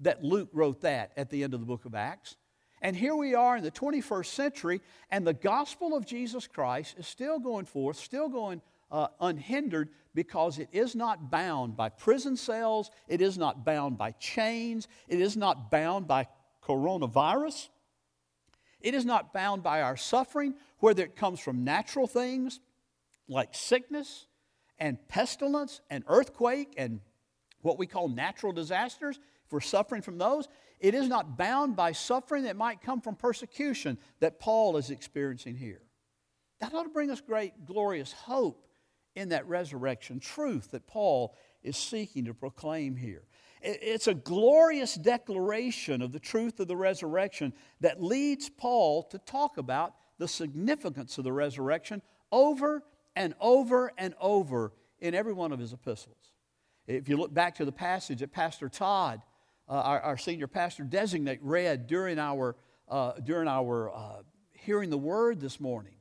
that 0.00 0.22
Luke 0.24 0.48
wrote 0.52 0.80
that 0.82 1.12
at 1.16 1.30
the 1.30 1.42
end 1.42 1.52
of 1.52 1.60
the 1.60 1.66
book 1.66 1.84
of 1.84 1.94
Acts. 1.94 2.36
And 2.80 2.96
here 2.96 3.14
we 3.14 3.34
are 3.34 3.56
in 3.56 3.64
the 3.64 3.70
21st 3.70 4.26
century, 4.26 4.80
and 5.10 5.26
the 5.26 5.34
gospel 5.34 5.94
of 5.94 6.06
Jesus 6.06 6.46
Christ 6.46 6.94
is 6.96 7.06
still 7.06 7.38
going 7.38 7.66
forth, 7.66 7.96
still 7.96 8.28
going 8.28 8.62
uh, 8.90 9.08
unhindered 9.20 9.90
because 10.14 10.58
it 10.58 10.68
is 10.72 10.94
not 10.94 11.30
bound 11.30 11.76
by 11.76 11.88
prison 11.88 12.36
cells, 12.36 12.90
it 13.06 13.20
is 13.20 13.36
not 13.36 13.64
bound 13.64 13.98
by 13.98 14.12
chains, 14.12 14.88
it 15.08 15.20
is 15.20 15.36
not 15.36 15.70
bound 15.70 16.08
by 16.08 16.26
coronavirus. 16.64 17.68
It 18.80 18.94
is 18.94 19.04
not 19.04 19.34
bound 19.34 19.62
by 19.62 19.82
our 19.82 19.96
suffering, 19.96 20.54
whether 20.78 21.02
it 21.02 21.14
comes 21.14 21.38
from 21.38 21.64
natural 21.64 22.06
things 22.06 22.60
like 23.28 23.50
sickness 23.52 24.26
and 24.78 24.96
pestilence 25.08 25.82
and 25.90 26.02
earthquake 26.06 26.72
and 26.78 27.00
what 27.62 27.78
we 27.78 27.86
call 27.86 28.08
natural 28.08 28.52
disasters. 28.52 29.18
If 29.46 29.52
we're 29.52 29.60
suffering 29.60 30.02
from 30.02 30.18
those, 30.18 30.48
it 30.78 30.94
is 30.94 31.08
not 31.08 31.36
bound 31.36 31.76
by 31.76 31.92
suffering 31.92 32.44
that 32.44 32.56
might 32.56 32.80
come 32.80 33.00
from 33.00 33.16
persecution 33.16 33.98
that 34.20 34.40
Paul 34.40 34.76
is 34.76 34.90
experiencing 34.90 35.56
here. 35.56 35.82
That 36.60 36.74
ought 36.74 36.84
to 36.84 36.90
bring 36.90 37.10
us 37.10 37.20
great, 37.20 37.66
glorious 37.66 38.12
hope 38.12 38.66
in 39.14 39.30
that 39.30 39.46
resurrection 39.46 40.20
truth 40.20 40.70
that 40.70 40.86
Paul 40.86 41.36
is 41.62 41.76
seeking 41.76 42.24
to 42.26 42.34
proclaim 42.34 42.96
here. 42.96 43.24
It's 43.62 44.06
a 44.06 44.14
glorious 44.14 44.94
declaration 44.94 46.00
of 46.00 46.12
the 46.12 46.20
truth 46.20 46.60
of 46.60 46.68
the 46.68 46.76
resurrection 46.76 47.52
that 47.80 48.02
leads 48.02 48.48
Paul 48.48 49.02
to 49.04 49.18
talk 49.18 49.58
about 49.58 49.94
the 50.18 50.28
significance 50.28 51.18
of 51.18 51.24
the 51.24 51.32
resurrection 51.32 52.00
over 52.32 52.82
and 53.16 53.34
over 53.38 53.92
and 53.98 54.14
over 54.18 54.72
in 54.98 55.14
every 55.14 55.34
one 55.34 55.52
of 55.52 55.58
his 55.58 55.74
epistles. 55.74 56.32
If 56.86 57.08
you 57.08 57.16
look 57.16 57.32
back 57.32 57.56
to 57.56 57.64
the 57.64 57.72
passage 57.72 58.20
that 58.20 58.32
Pastor 58.32 58.68
Todd, 58.68 59.22
uh, 59.68 59.72
our, 59.72 60.00
our, 60.00 60.16
senior 60.16 60.48
pastor 60.48 60.82
designate, 60.82 61.38
read 61.42 61.86
during 61.86 62.18
our, 62.18 62.56
uh, 62.88 63.12
during 63.24 63.46
our 63.46 63.94
uh, 63.94 64.22
hearing 64.52 64.90
the 64.90 64.98
word 64.98 65.40
this 65.40 65.60
morning, 65.60 65.94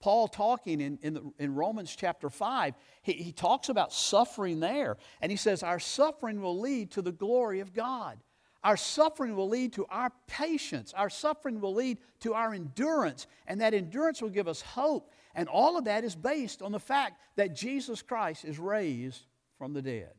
Paul 0.00 0.28
talking 0.28 0.80
in, 0.80 0.98
in, 1.02 1.14
the, 1.14 1.32
in, 1.38 1.54
Romans 1.54 1.96
chapter 1.96 2.30
5, 2.30 2.74
he, 3.02 3.12
he 3.14 3.32
talks 3.32 3.68
about 3.68 3.92
suffering 3.92 4.60
there. 4.60 4.96
And 5.20 5.32
he 5.32 5.36
says, 5.36 5.62
Our 5.62 5.80
suffering 5.80 6.40
will 6.40 6.60
lead 6.60 6.92
to 6.92 7.02
the 7.02 7.12
glory 7.12 7.60
of 7.60 7.72
God. 7.74 8.18
Our 8.62 8.76
suffering 8.76 9.34
will 9.34 9.48
lead 9.48 9.72
to 9.74 9.86
our 9.90 10.12
patience. 10.26 10.92
Our 10.94 11.10
suffering 11.10 11.60
will 11.60 11.74
lead 11.74 11.98
to 12.20 12.34
our 12.34 12.52
endurance. 12.52 13.26
And 13.46 13.60
that 13.60 13.74
endurance 13.74 14.20
will 14.20 14.30
give 14.30 14.48
us 14.48 14.60
hope. 14.60 15.10
And 15.34 15.48
all 15.48 15.76
of 15.76 15.84
that 15.84 16.04
is 16.04 16.14
based 16.14 16.62
on 16.62 16.72
the 16.72 16.80
fact 16.80 17.20
that 17.36 17.54
Jesus 17.54 18.02
Christ 18.02 18.44
is 18.44 18.58
raised 18.58 19.26
from 19.58 19.72
the 19.72 19.82
dead. 19.82 20.12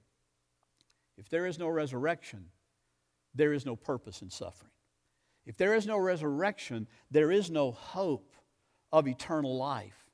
If 1.17 1.29
there 1.29 1.45
is 1.45 1.57
no 1.57 1.67
resurrection, 1.67 2.45
there 3.33 3.53
is 3.53 3.65
no 3.65 3.75
purpose 3.75 4.21
in 4.21 4.29
suffering. 4.29 4.71
If 5.45 5.57
there 5.57 5.75
is 5.75 5.87
no 5.87 5.97
resurrection, 5.97 6.87
there 7.09 7.31
is 7.31 7.49
no 7.49 7.71
hope 7.71 8.35
of 8.91 9.07
eternal 9.07 9.57
life. 9.57 10.05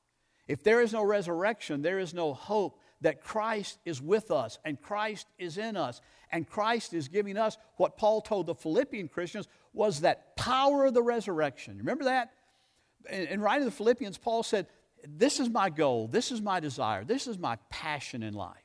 If 0.47 0.63
there 0.63 0.81
is 0.81 0.93
no 0.93 1.03
resurrection, 1.03 1.81
there 1.81 1.99
is 1.99 2.13
no 2.13 2.33
hope 2.33 2.79
that 3.01 3.21
Christ 3.21 3.79
is 3.85 4.01
with 4.01 4.31
us 4.31 4.59
and 4.63 4.81
Christ 4.81 5.27
is 5.37 5.57
in 5.57 5.75
us 5.75 6.01
and 6.31 6.47
Christ 6.47 6.93
is 6.93 7.07
giving 7.07 7.37
us 7.37 7.57
what 7.77 7.97
Paul 7.97 8.21
told 8.21 8.47
the 8.47 8.55
Philippian 8.55 9.07
Christians 9.07 9.47
was 9.73 10.01
that 10.01 10.35
power 10.35 10.85
of 10.85 10.93
the 10.93 11.01
resurrection. 11.01 11.77
Remember 11.77 12.05
that? 12.05 12.31
In, 13.09 13.27
in 13.27 13.41
writing 13.41 13.61
to 13.61 13.69
the 13.69 13.75
Philippians, 13.75 14.17
Paul 14.17 14.43
said, 14.43 14.67
This 15.05 15.39
is 15.39 15.49
my 15.49 15.69
goal, 15.69 16.07
this 16.07 16.31
is 16.31 16.41
my 16.41 16.59
desire, 16.59 17.03
this 17.03 17.27
is 17.27 17.37
my 17.37 17.57
passion 17.69 18.23
in 18.23 18.33
life 18.33 18.62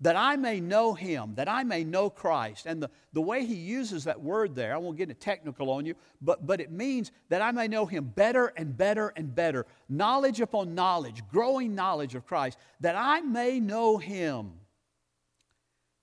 that 0.00 0.16
I 0.16 0.36
may 0.36 0.60
know 0.60 0.94
him, 0.94 1.34
that 1.34 1.48
I 1.48 1.64
may 1.64 1.82
know 1.82 2.08
Christ. 2.08 2.66
And 2.66 2.82
the, 2.82 2.90
the 3.12 3.20
way 3.20 3.44
he 3.44 3.54
uses 3.54 4.04
that 4.04 4.20
word 4.20 4.54
there, 4.54 4.72
I 4.74 4.78
won't 4.78 4.96
get 4.96 5.10
it 5.10 5.20
technical 5.20 5.70
on 5.70 5.86
you, 5.86 5.94
but, 6.22 6.46
but 6.46 6.60
it 6.60 6.70
means 6.70 7.10
that 7.30 7.42
I 7.42 7.50
may 7.50 7.66
know 7.66 7.84
him 7.84 8.04
better 8.04 8.52
and 8.56 8.76
better 8.76 9.12
and 9.16 9.34
better. 9.34 9.66
Knowledge 9.88 10.40
upon 10.40 10.74
knowledge, 10.74 11.22
growing 11.32 11.74
knowledge 11.74 12.14
of 12.14 12.26
Christ, 12.26 12.58
that 12.80 12.94
I 12.96 13.20
may 13.22 13.58
know 13.58 13.98
him 13.98 14.52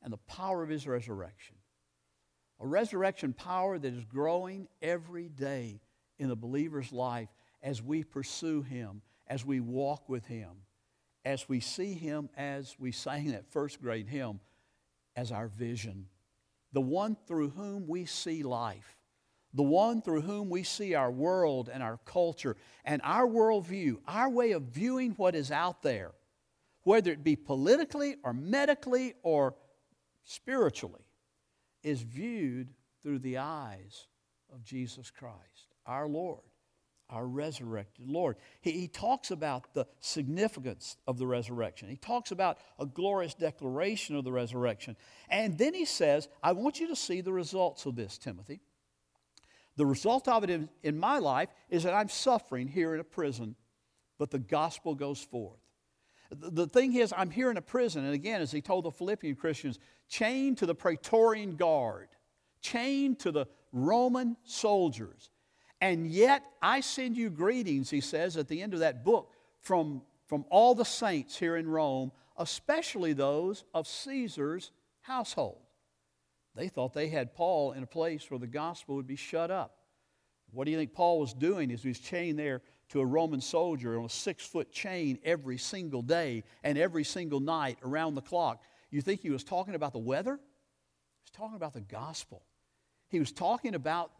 and 0.03 0.11
the 0.11 0.17
power 0.17 0.61
of 0.61 0.69
his 0.69 0.85
resurrection. 0.85 1.55
A 2.59 2.67
resurrection 2.67 3.33
power 3.33 3.79
that 3.79 3.93
is 3.93 4.05
growing 4.05 4.67
every 4.81 5.29
day 5.29 5.79
in 6.19 6.27
the 6.27 6.35
believer's 6.35 6.91
life 6.91 7.29
as 7.63 7.81
we 7.81 8.03
pursue 8.03 8.61
him, 8.61 9.01
as 9.27 9.45
we 9.45 9.59
walk 9.61 10.07
with 10.09 10.25
him 10.25 10.64
as 11.25 11.49
we 11.49 11.59
see 11.59 11.93
Him 11.93 12.29
as 12.37 12.75
we 12.79 12.91
sang 12.91 13.31
that 13.31 13.51
first 13.51 13.81
grade 13.81 14.07
hymn, 14.07 14.39
as 15.15 15.31
our 15.31 15.47
vision, 15.47 16.05
the 16.71 16.81
one 16.81 17.17
through 17.27 17.49
whom 17.49 17.87
we 17.87 18.05
see 18.05 18.43
life, 18.43 18.97
the 19.53 19.63
one 19.63 20.01
through 20.01 20.21
whom 20.21 20.49
we 20.49 20.61
see 20.61 20.93
our 20.93 21.11
world 21.11 21.69
and 21.73 21.81
our 21.81 21.97
culture 22.05 22.55
and 22.83 23.01
our 23.03 23.25
worldview, 23.25 23.97
our 24.07 24.29
way 24.29 24.51
of 24.51 24.63
viewing 24.63 25.11
what 25.11 25.33
is 25.33 25.51
out 25.51 25.81
there, 25.81 26.11
whether 26.83 27.11
it 27.11 27.23
be 27.23 27.35
politically 27.35 28.17
or 28.23 28.33
medically 28.33 29.13
or 29.23 29.55
spiritually, 30.25 31.05
is 31.81 32.01
viewed 32.01 32.69
through 33.01 33.19
the 33.19 33.37
eyes 33.37 34.07
of 34.53 34.63
Jesus 34.63 35.09
Christ, 35.09 35.73
our 35.85 36.07
Lord 36.07 36.41
our 37.09 37.25
resurrected 37.25 38.09
Lord. 38.09 38.37
He, 38.61 38.71
he, 38.71 38.87
talks 38.87 39.31
about 39.31 39.73
the 39.73 39.85
significance 39.99 40.97
of 41.07 41.17
the 41.17 41.27
resurrection. 41.27 41.89
He 41.89 41.97
talks 41.97 42.31
about 42.31 42.57
a 42.79 42.85
glorious 42.85 43.33
declaration 43.33 44.15
of 44.15 44.23
the 44.23 44.31
resurrection. 44.31 44.95
And 45.29 45.57
then 45.57 45.73
he 45.73 45.85
says, 45.85 46.27
I 46.41 46.53
want 46.53 46.79
you 46.79 46.87
to 46.87 46.95
see 46.95 47.21
the 47.21 47.33
results 47.33 47.85
of 47.85 47.95
this, 47.95 48.17
Timothy. 48.17 48.61
The 49.77 49.85
result 49.85 50.27
of 50.27 50.43
it 50.43 50.49
in, 50.49 50.69
in 50.83 50.97
my 50.97 51.19
life 51.19 51.49
is 51.69 51.83
that 51.83 51.93
I'm 51.93 52.09
suffering 52.09 52.67
here 52.67 52.93
in 52.93 52.99
a 52.99 53.03
prison, 53.03 53.55
but 54.17 54.31
the 54.31 54.39
gospel 54.39 54.95
goes 54.95 55.21
forth. 55.21 55.59
The, 56.31 56.49
the 56.49 56.67
thing 56.67 56.95
is, 56.95 57.13
I'm 57.15 57.29
here 57.29 57.51
in 57.51 57.57
a 57.57 57.61
prison, 57.61 58.03
and 58.05 58.13
again, 58.13 58.41
as 58.41 58.51
he 58.51 58.61
told 58.61 58.85
the 58.85 58.91
Philippian 58.91 59.35
Christians, 59.35 59.77
chained 60.07 60.57
to 60.59 60.65
the 60.65 60.75
Praetorian 60.75 61.55
Guard, 61.55 62.07
chained 62.61 63.19
to 63.19 63.31
the 63.31 63.45
Roman 63.71 64.37
soldiers 64.43 65.29
and 65.81 66.07
yet 66.07 66.43
I 66.61 66.81
send 66.81 67.17
you 67.17 67.29
greetings, 67.29 67.89
he 67.89 68.01
says 68.01 68.37
at 68.37 68.47
the 68.47 68.61
end 68.61 68.73
of 68.73 68.79
that 68.79 69.03
book, 69.03 69.31
from, 69.61 70.01
from 70.27 70.45
all 70.49 70.75
the 70.75 70.85
saints 70.85 71.37
here 71.37 71.57
in 71.57 71.67
Rome, 71.67 72.11
especially 72.37 73.13
those 73.13 73.63
of 73.73 73.87
Caesar's 73.87 74.71
household. 75.01 75.59
They 76.55 76.69
thought 76.69 76.93
they 76.93 77.09
had 77.09 77.35
Paul 77.35 77.73
in 77.73 77.83
a 77.83 77.87
place 77.87 78.29
where 78.31 78.39
the 78.39 78.47
gospel 78.47 78.95
would 78.95 79.07
be 79.07 79.17
shut 79.17 79.51
up. 79.51 79.77
What 80.51 80.65
do 80.65 80.71
you 80.71 80.77
think 80.77 80.93
Paul 80.93 81.19
was 81.19 81.33
doing 81.33 81.71
as 81.71 81.83
he 81.83 81.89
was 81.89 81.99
chained 81.99 82.39
there 82.39 82.61
to 82.89 83.01
a 83.01 83.05
Roman 83.05 83.41
soldier 83.41 83.99
on 83.99 84.05
a 84.05 84.09
six 84.09 84.45
foot 84.45 84.71
chain 84.71 85.19
every 85.23 85.57
single 85.57 86.01
day 86.01 86.43
and 86.63 86.77
every 86.77 87.03
single 87.03 87.41
night 87.41 87.77
around 87.83 88.15
the 88.15 88.21
clock? 88.21 88.63
You 88.89 89.01
think 89.01 89.19
he 89.19 89.31
was 89.31 89.43
talking 89.43 89.75
about 89.75 89.91
the 89.91 89.99
weather? 89.99 90.35
He 90.35 91.23
was 91.23 91.31
talking 91.31 91.57
about 91.57 91.73
the 91.73 91.81
gospel. 91.81 92.43
He 93.09 93.19
was 93.19 93.33
talking 93.33 93.75
about 93.75 94.11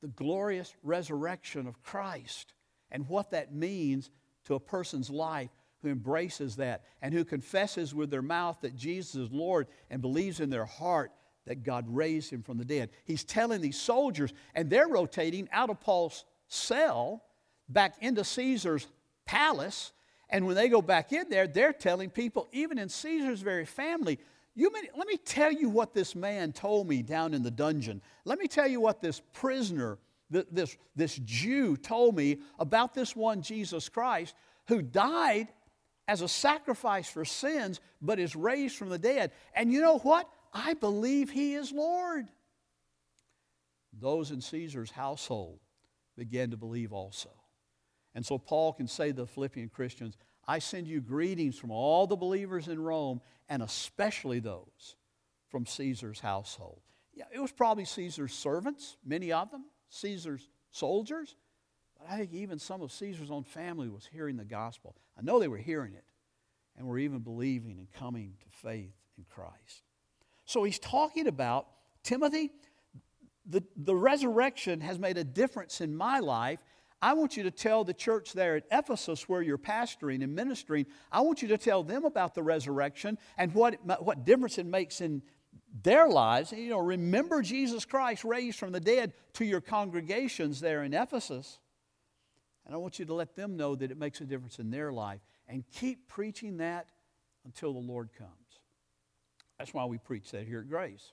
the 0.00 0.08
glorious 0.08 0.74
resurrection 0.82 1.66
of 1.66 1.82
Christ 1.82 2.54
and 2.90 3.08
what 3.08 3.30
that 3.32 3.54
means 3.54 4.10
to 4.44 4.54
a 4.54 4.60
person's 4.60 5.10
life 5.10 5.50
who 5.82 5.88
embraces 5.88 6.56
that 6.56 6.84
and 7.02 7.14
who 7.14 7.24
confesses 7.24 7.94
with 7.94 8.10
their 8.10 8.22
mouth 8.22 8.58
that 8.62 8.76
Jesus 8.76 9.14
is 9.14 9.30
Lord 9.30 9.66
and 9.90 10.00
believes 10.00 10.40
in 10.40 10.50
their 10.50 10.64
heart 10.64 11.12
that 11.46 11.62
God 11.62 11.86
raised 11.88 12.30
him 12.30 12.42
from 12.42 12.58
the 12.58 12.64
dead. 12.64 12.90
He's 13.04 13.24
telling 13.24 13.60
these 13.60 13.80
soldiers, 13.80 14.32
and 14.54 14.68
they're 14.68 14.88
rotating 14.88 15.48
out 15.50 15.70
of 15.70 15.80
Paul's 15.80 16.24
cell 16.48 17.22
back 17.68 17.94
into 18.00 18.24
Caesar's 18.24 18.86
palace. 19.24 19.92
And 20.28 20.46
when 20.46 20.56
they 20.56 20.68
go 20.68 20.82
back 20.82 21.12
in 21.12 21.30
there, 21.30 21.46
they're 21.46 21.72
telling 21.72 22.10
people, 22.10 22.48
even 22.52 22.78
in 22.78 22.88
Caesar's 22.90 23.40
very 23.40 23.64
family, 23.64 24.18
you 24.58 24.72
may, 24.72 24.80
let 24.96 25.06
me 25.06 25.16
tell 25.16 25.52
you 25.52 25.68
what 25.68 25.94
this 25.94 26.16
man 26.16 26.52
told 26.52 26.88
me 26.88 27.00
down 27.00 27.32
in 27.32 27.44
the 27.44 27.50
dungeon. 27.50 28.02
Let 28.24 28.40
me 28.40 28.48
tell 28.48 28.66
you 28.66 28.80
what 28.80 29.00
this 29.00 29.22
prisoner, 29.32 29.98
this, 30.30 30.76
this 30.96 31.14
Jew, 31.24 31.76
told 31.76 32.16
me 32.16 32.38
about 32.58 32.92
this 32.92 33.14
one 33.14 33.40
Jesus 33.40 33.88
Christ 33.88 34.34
who 34.66 34.82
died 34.82 35.46
as 36.08 36.22
a 36.22 36.28
sacrifice 36.28 37.08
for 37.08 37.24
sins, 37.24 37.78
but 38.02 38.18
is 38.18 38.34
raised 38.34 38.74
from 38.76 38.88
the 38.88 38.98
dead. 38.98 39.30
And 39.54 39.72
you 39.72 39.80
know 39.80 39.98
what? 39.98 40.28
I 40.52 40.74
believe 40.74 41.30
he 41.30 41.54
is 41.54 41.70
Lord. 41.70 42.26
Those 43.96 44.32
in 44.32 44.40
Caesar's 44.40 44.90
household 44.90 45.60
began 46.16 46.50
to 46.50 46.56
believe 46.56 46.92
also. 46.92 47.30
And 48.12 48.26
so 48.26 48.38
Paul 48.38 48.72
can 48.72 48.88
say 48.88 49.10
to 49.10 49.18
the 49.18 49.26
Philippian 49.28 49.68
Christians, 49.68 50.16
I 50.48 50.58
send 50.58 50.88
you 50.88 51.02
greetings 51.02 51.58
from 51.58 51.70
all 51.70 52.06
the 52.06 52.16
believers 52.16 52.68
in 52.68 52.82
Rome, 52.82 53.20
and 53.50 53.62
especially 53.62 54.40
those 54.40 54.96
from 55.50 55.66
Caesar's 55.66 56.18
household. 56.18 56.80
Yeah, 57.12 57.24
it 57.32 57.38
was 57.38 57.52
probably 57.52 57.84
Caesar's 57.84 58.32
servants, 58.32 58.96
many 59.04 59.30
of 59.30 59.50
them, 59.50 59.66
Caesar's 59.90 60.48
soldiers, 60.70 61.36
but 61.98 62.10
I 62.10 62.16
think 62.16 62.32
even 62.32 62.58
some 62.58 62.80
of 62.80 62.90
Caesar's 62.92 63.30
own 63.30 63.44
family 63.44 63.88
was 63.88 64.08
hearing 64.10 64.38
the 64.38 64.44
gospel. 64.44 64.96
I 65.18 65.22
know 65.22 65.38
they 65.38 65.48
were 65.48 65.58
hearing 65.58 65.92
it, 65.94 66.04
and 66.78 66.86
were 66.86 66.98
even 66.98 67.18
believing 67.18 67.78
and 67.78 67.92
coming 67.92 68.34
to 68.40 68.46
faith 68.66 68.94
in 69.18 69.24
Christ. 69.28 69.82
So 70.46 70.64
he's 70.64 70.78
talking 70.78 71.26
about 71.26 71.66
Timothy, 72.02 72.52
the, 73.44 73.62
the 73.76 73.94
resurrection 73.94 74.80
has 74.80 74.98
made 74.98 75.18
a 75.18 75.24
difference 75.24 75.80
in 75.80 75.94
my 75.94 76.20
life, 76.20 76.60
I 77.00 77.12
want 77.12 77.36
you 77.36 77.44
to 77.44 77.50
tell 77.50 77.84
the 77.84 77.94
church 77.94 78.32
there 78.32 78.56
at 78.56 78.64
Ephesus 78.72 79.28
where 79.28 79.40
you're 79.40 79.58
pastoring 79.58 80.22
and 80.24 80.34
ministering, 80.34 80.86
I 81.12 81.20
want 81.20 81.42
you 81.42 81.48
to 81.48 81.58
tell 81.58 81.84
them 81.84 82.04
about 82.04 82.34
the 82.34 82.42
resurrection 82.42 83.18
and 83.36 83.54
what, 83.54 83.78
what 84.02 84.24
difference 84.24 84.58
it 84.58 84.66
makes 84.66 85.00
in 85.00 85.22
their 85.82 86.08
lives. 86.08 86.50
You 86.52 86.70
know, 86.70 86.78
remember 86.78 87.40
Jesus 87.42 87.84
Christ 87.84 88.24
raised 88.24 88.58
from 88.58 88.72
the 88.72 88.80
dead 88.80 89.12
to 89.34 89.44
your 89.44 89.60
congregations 89.60 90.60
there 90.60 90.82
in 90.82 90.92
Ephesus. 90.92 91.60
And 92.66 92.74
I 92.74 92.78
want 92.78 92.98
you 92.98 93.04
to 93.04 93.14
let 93.14 93.36
them 93.36 93.56
know 93.56 93.76
that 93.76 93.90
it 93.90 93.96
makes 93.96 94.20
a 94.20 94.24
difference 94.24 94.58
in 94.58 94.70
their 94.70 94.92
life 94.92 95.20
and 95.46 95.64
keep 95.72 96.08
preaching 96.08 96.58
that 96.58 96.86
until 97.44 97.72
the 97.72 97.78
Lord 97.78 98.10
comes. 98.18 98.30
That's 99.58 99.72
why 99.72 99.84
we 99.84 99.98
preach 99.98 100.30
that 100.32 100.46
here 100.46 100.60
at 100.60 100.68
Grace. 100.68 101.12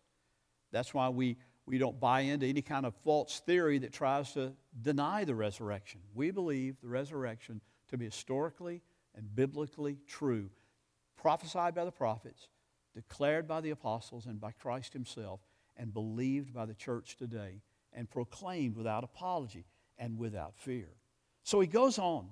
That's 0.72 0.94
why 0.94 1.10
we 1.10 1.38
we 1.66 1.78
don't 1.78 2.00
buy 2.00 2.22
into 2.22 2.46
any 2.46 2.62
kind 2.62 2.86
of 2.86 2.94
false 3.04 3.42
theory 3.46 3.80
that 3.80 3.92
tries 3.92 4.34
to 4.34 4.54
deny 4.82 5.24
the 5.24 5.36
resurrection. 5.36 6.02
We 6.14 6.32
believe 6.32 6.76
the 6.82 6.88
resurrection 6.88 7.62
to 7.90 7.98
be 7.98 8.06
historically 8.06 8.82
and 9.16 9.36
biblically 9.36 9.98
true, 10.08 10.50
prophesied 11.18 11.74
by 11.74 11.86
the 11.86 11.92
prophets, 11.92 12.50
declared 12.94 13.48
by 13.48 13.62
the 13.62 13.72
apostles 13.72 14.26
and 14.26 14.40
by 14.40 14.52
Christ 14.52 14.94
Himself, 14.94 15.40
and 15.78 15.94
believed 15.94 16.54
by 16.54 16.66
the 16.66 16.74
church 16.74 17.18
today, 17.18 17.62
and 17.94 18.10
proclaimed 18.10 18.76
without 18.76 19.04
apology 19.04 19.66
and 19.98 20.18
without 20.18 20.56
fear. 20.58 20.90
So 21.44 21.60
he 21.60 21.68
goes 21.68 21.98
on. 21.98 22.28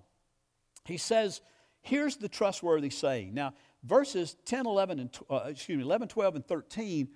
He 0.86 0.98
says, 0.98 1.42
here's 1.82 2.18
the 2.18 2.30
trustworthy 2.30 2.90
saying. 2.90 3.34
Now, 3.34 3.54
verses 3.84 4.36
10, 4.46 4.66
11, 4.66 5.00
and, 5.00 5.18
uh, 5.30 5.44
excuse 5.48 5.78
me, 5.78 5.84
11, 5.84 6.10
12, 6.10 6.36
and 6.36 6.46
13 6.46 7.08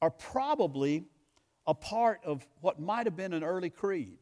are 0.00 0.10
probably 0.10 1.04
a 1.66 1.74
part 1.74 2.20
of 2.24 2.46
what 2.60 2.80
might 2.80 3.06
have 3.06 3.16
been 3.16 3.32
an 3.32 3.44
early 3.44 3.70
creed. 3.70 4.18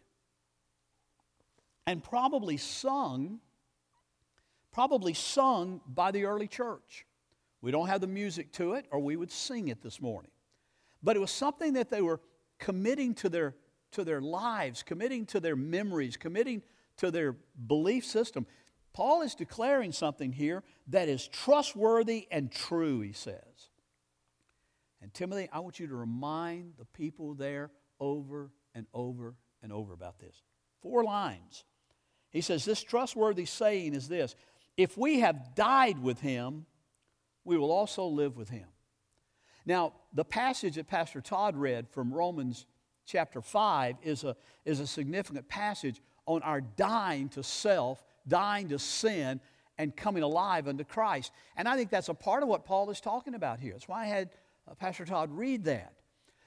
And 1.87 2.03
probably 2.03 2.57
sung 2.57 3.41
probably 4.73 5.15
sung 5.15 5.81
by 5.87 6.11
the 6.11 6.25
early 6.25 6.47
church. 6.47 7.07
We 7.61 7.71
don't 7.71 7.89
have 7.89 8.01
the 8.01 8.07
music 8.07 8.53
to 8.53 8.75
it 8.75 8.87
or 8.91 9.01
we 9.01 9.17
would 9.17 9.31
sing 9.31 9.69
it 9.69 9.83
this 9.83 10.01
morning. 10.01 10.31
But 11.03 11.17
it 11.17 11.19
was 11.21 11.31
something 11.31 11.75
that 11.75 11.91
they 11.91 12.03
were 12.03 12.21
committing 12.59 13.15
to 13.15 13.29
their 13.29 13.55
to 13.93 14.05
their 14.05 14.21
lives 14.21 14.85
committing 14.85 15.27
to 15.27 15.41
their 15.41 15.57
memories 15.57 16.17
committing 16.17 16.63
to 16.99 17.11
their 17.11 17.35
belief 17.67 18.05
system. 18.05 18.47
Paul 18.93 19.23
is 19.23 19.35
declaring 19.35 19.93
something 19.93 20.33
here 20.33 20.63
that 20.89 21.09
is 21.09 21.27
trustworthy 21.27 22.29
and 22.31 22.53
true 22.53 23.01
he 23.01 23.13
says 23.13 23.70
and 25.03 25.13
Timothy, 25.15 25.49
I 25.53 25.61
want 25.61 25.81
you 25.81 25.87
to 25.87 25.95
remind 25.95 26.75
the 26.79 26.85
people 26.85 27.35
there 27.35 27.71
over 27.99 28.51
and 28.75 28.87
over 28.93 29.35
and 29.63 29.73
over 29.73 29.93
about 29.93 30.19
this. 30.19 30.43
Four 30.83 31.05
lines. 31.05 31.65
He 32.31 32.41
says, 32.41 32.65
This 32.65 32.83
trustworthy 32.83 33.45
saying 33.45 33.95
is 33.95 34.09
this 34.09 34.37
if 34.77 34.97
we 34.97 35.21
have 35.21 35.55
died 35.55 36.03
with 36.03 36.21
him, 36.21 36.67
we 37.45 37.57
will 37.57 37.73
also 37.73 38.07
live 38.07 38.37
with 38.37 38.49
him. 38.49 38.67
Now, 39.67 39.95
the 40.15 40.25
passage 40.25 40.77
that 40.77 40.89
Pastor 40.89 41.21
Todd 41.21 41.57
read 41.57 41.89
from 41.89 42.13
Romans 42.13 42.67
chapter 43.07 43.43
5 43.43 43.97
is 44.03 44.25
a, 44.25 44.37
is 44.65 44.81
a 44.81 44.87
significant 44.87 45.49
passage 45.49 46.01
on 46.27 46.43
our 46.43 46.61
dying 46.61 47.29
to 47.31 47.43
self, 47.43 48.03
dying 48.27 48.69
to 48.69 48.79
sin, 48.79 49.41
and 49.79 49.97
coming 49.97 50.23
alive 50.23 50.69
unto 50.69 50.85
Christ. 50.85 51.33
And 51.57 51.67
I 51.67 51.77
think 51.77 51.91
that's 51.91 52.09
a 52.09 52.15
part 52.15 52.43
of 52.43 52.49
what 52.49 52.65
Paul 52.65 52.91
is 52.91 53.01
talking 53.01 53.35
about 53.35 53.61
here. 53.61 53.73
That's 53.73 53.89
why 53.89 54.05
I 54.05 54.07
had 54.07 54.31
Uh, 54.71 54.75
Pastor 54.75 55.05
Todd 55.05 55.31
read 55.33 55.65
that. 55.65 55.95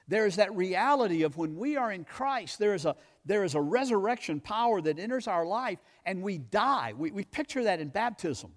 There 0.06 0.26
is 0.26 0.36
that 0.36 0.54
reality 0.54 1.22
of 1.22 1.36
when 1.36 1.56
we 1.56 1.76
are 1.76 1.90
in 1.90 2.04
Christ, 2.04 2.58
there 2.58 2.74
is 2.74 2.84
a, 2.84 2.94
there 3.24 3.42
is 3.44 3.54
a 3.54 3.60
resurrection 3.60 4.40
power 4.40 4.80
that 4.82 4.98
enters 4.98 5.26
our 5.26 5.46
life 5.46 5.78
and 6.04 6.22
we 6.22 6.38
die. 6.38 6.92
We, 6.96 7.10
we 7.10 7.24
picture 7.24 7.64
that 7.64 7.80
in 7.80 7.88
baptism. 7.88 8.52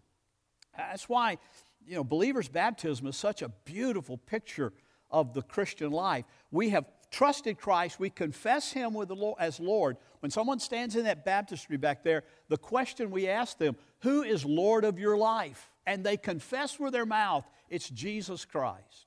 That's 0.75 1.07
why, 1.07 1.37
you 1.85 1.95
know, 1.95 2.03
believers' 2.03 2.49
baptism 2.49 3.07
is 3.07 3.15
such 3.15 3.41
a 3.41 3.49
beautiful 3.63 4.17
picture 4.17 4.73
of 5.09 5.33
the 5.33 5.41
Christian 5.41 5.91
life. 5.91 6.25
We 6.51 6.69
have 6.69 6.85
trusted 7.09 7.57
Christ, 7.57 7.99
we 7.99 8.09
confess 8.09 8.73
Him 8.73 8.93
with 8.93 9.07
the 9.07 9.15
Lord, 9.15 9.37
as 9.39 9.61
Lord. 9.61 9.95
When 10.19 10.29
someone 10.29 10.59
stands 10.59 10.97
in 10.97 11.05
that 11.05 11.23
baptistry 11.23 11.77
back 11.77 12.03
there, 12.03 12.23
the 12.49 12.57
question 12.57 13.09
we 13.09 13.29
ask 13.29 13.57
them, 13.57 13.77
Who 13.99 14.23
is 14.23 14.43
Lord 14.43 14.83
of 14.83 14.99
your 14.99 15.15
life? 15.15 15.71
And 15.85 16.03
they 16.03 16.17
confess 16.17 16.77
with 16.77 16.91
their 16.91 17.05
mouth, 17.05 17.49
It's 17.69 17.89
Jesus 17.89 18.43
Christ. 18.43 19.06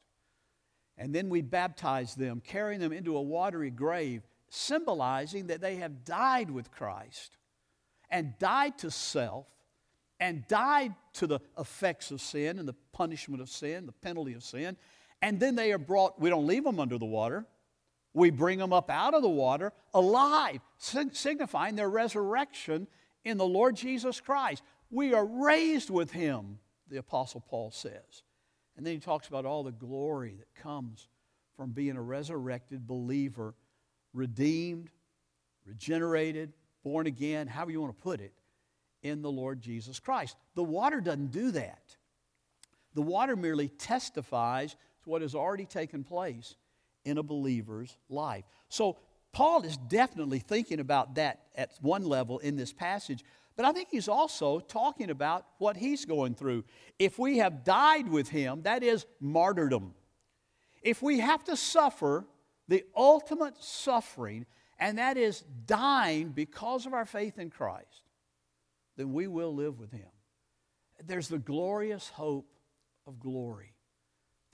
And 1.00 1.14
then 1.14 1.30
we 1.30 1.40
baptize 1.40 2.14
them, 2.14 2.42
carrying 2.44 2.78
them 2.78 2.92
into 2.92 3.16
a 3.16 3.22
watery 3.22 3.70
grave, 3.70 4.22
symbolizing 4.50 5.46
that 5.46 5.62
they 5.62 5.76
have 5.76 6.04
died 6.04 6.50
with 6.50 6.70
Christ 6.70 7.38
and 8.10 8.38
died 8.38 8.76
to 8.78 8.90
self 8.90 9.46
and 10.20 10.46
died 10.46 10.94
to 11.14 11.26
the 11.26 11.40
effects 11.58 12.10
of 12.10 12.20
sin 12.20 12.58
and 12.58 12.68
the 12.68 12.74
punishment 12.92 13.40
of 13.40 13.48
sin, 13.48 13.86
the 13.86 13.92
penalty 13.92 14.34
of 14.34 14.44
sin. 14.44 14.76
And 15.22 15.40
then 15.40 15.54
they 15.54 15.72
are 15.72 15.78
brought, 15.78 16.20
we 16.20 16.28
don't 16.28 16.46
leave 16.46 16.64
them 16.64 16.78
under 16.78 16.98
the 16.98 17.06
water, 17.06 17.46
we 18.12 18.28
bring 18.28 18.58
them 18.58 18.74
up 18.74 18.90
out 18.90 19.14
of 19.14 19.22
the 19.22 19.28
water 19.28 19.72
alive, 19.94 20.60
signifying 20.76 21.76
their 21.76 21.88
resurrection 21.88 22.86
in 23.24 23.38
the 23.38 23.46
Lord 23.46 23.74
Jesus 23.74 24.20
Christ. 24.20 24.62
We 24.90 25.14
are 25.14 25.24
raised 25.24 25.88
with 25.88 26.10
him, 26.10 26.58
the 26.90 26.98
Apostle 26.98 27.42
Paul 27.48 27.70
says. 27.70 28.22
And 28.80 28.86
then 28.86 28.94
he 28.94 29.00
talks 29.00 29.28
about 29.28 29.44
all 29.44 29.62
the 29.62 29.72
glory 29.72 30.36
that 30.38 30.54
comes 30.54 31.06
from 31.54 31.72
being 31.72 31.98
a 31.98 32.00
resurrected 32.02 32.86
believer, 32.86 33.54
redeemed, 34.14 34.88
regenerated, 35.66 36.54
born 36.82 37.06
again, 37.06 37.46
however 37.46 37.72
you 37.72 37.82
want 37.82 37.94
to 37.94 38.02
put 38.02 38.22
it, 38.22 38.32
in 39.02 39.20
the 39.20 39.30
Lord 39.30 39.60
Jesus 39.60 40.00
Christ. 40.00 40.34
The 40.54 40.62
water 40.62 41.02
doesn't 41.02 41.30
do 41.30 41.50
that. 41.50 41.94
The 42.94 43.02
water 43.02 43.36
merely 43.36 43.68
testifies 43.68 44.72
to 45.02 45.10
what 45.10 45.20
has 45.20 45.34
already 45.34 45.66
taken 45.66 46.02
place 46.02 46.54
in 47.04 47.18
a 47.18 47.22
believer's 47.22 47.94
life. 48.08 48.44
So, 48.70 48.96
Paul 49.32 49.60
is 49.64 49.76
definitely 49.76 50.38
thinking 50.38 50.80
about 50.80 51.16
that 51.16 51.40
at 51.54 51.72
one 51.82 52.06
level 52.06 52.38
in 52.38 52.56
this 52.56 52.72
passage, 52.72 53.24
but 53.60 53.68
I 53.68 53.72
think 53.72 53.88
he's 53.90 54.08
also 54.08 54.58
talking 54.58 55.10
about 55.10 55.44
what 55.58 55.76
he's 55.76 56.06
going 56.06 56.34
through. 56.34 56.64
If 56.98 57.18
we 57.18 57.36
have 57.38 57.62
died 57.62 58.08
with 58.08 58.30
him, 58.30 58.62
that 58.62 58.82
is 58.82 59.04
martyrdom. 59.20 59.92
If 60.80 61.02
we 61.02 61.18
have 61.18 61.44
to 61.44 61.58
suffer 61.58 62.24
the 62.68 62.86
ultimate 62.96 63.62
suffering, 63.62 64.46
and 64.78 64.96
that 64.96 65.18
is 65.18 65.44
dying 65.66 66.30
because 66.30 66.86
of 66.86 66.94
our 66.94 67.04
faith 67.04 67.38
in 67.38 67.50
Christ, 67.50 68.08
then 68.96 69.12
we 69.12 69.26
will 69.26 69.54
live 69.54 69.78
with 69.78 69.92
him. 69.92 70.08
There's 71.04 71.28
the 71.28 71.36
glorious 71.38 72.08
hope 72.08 72.48
of 73.06 73.20
glory. 73.20 73.74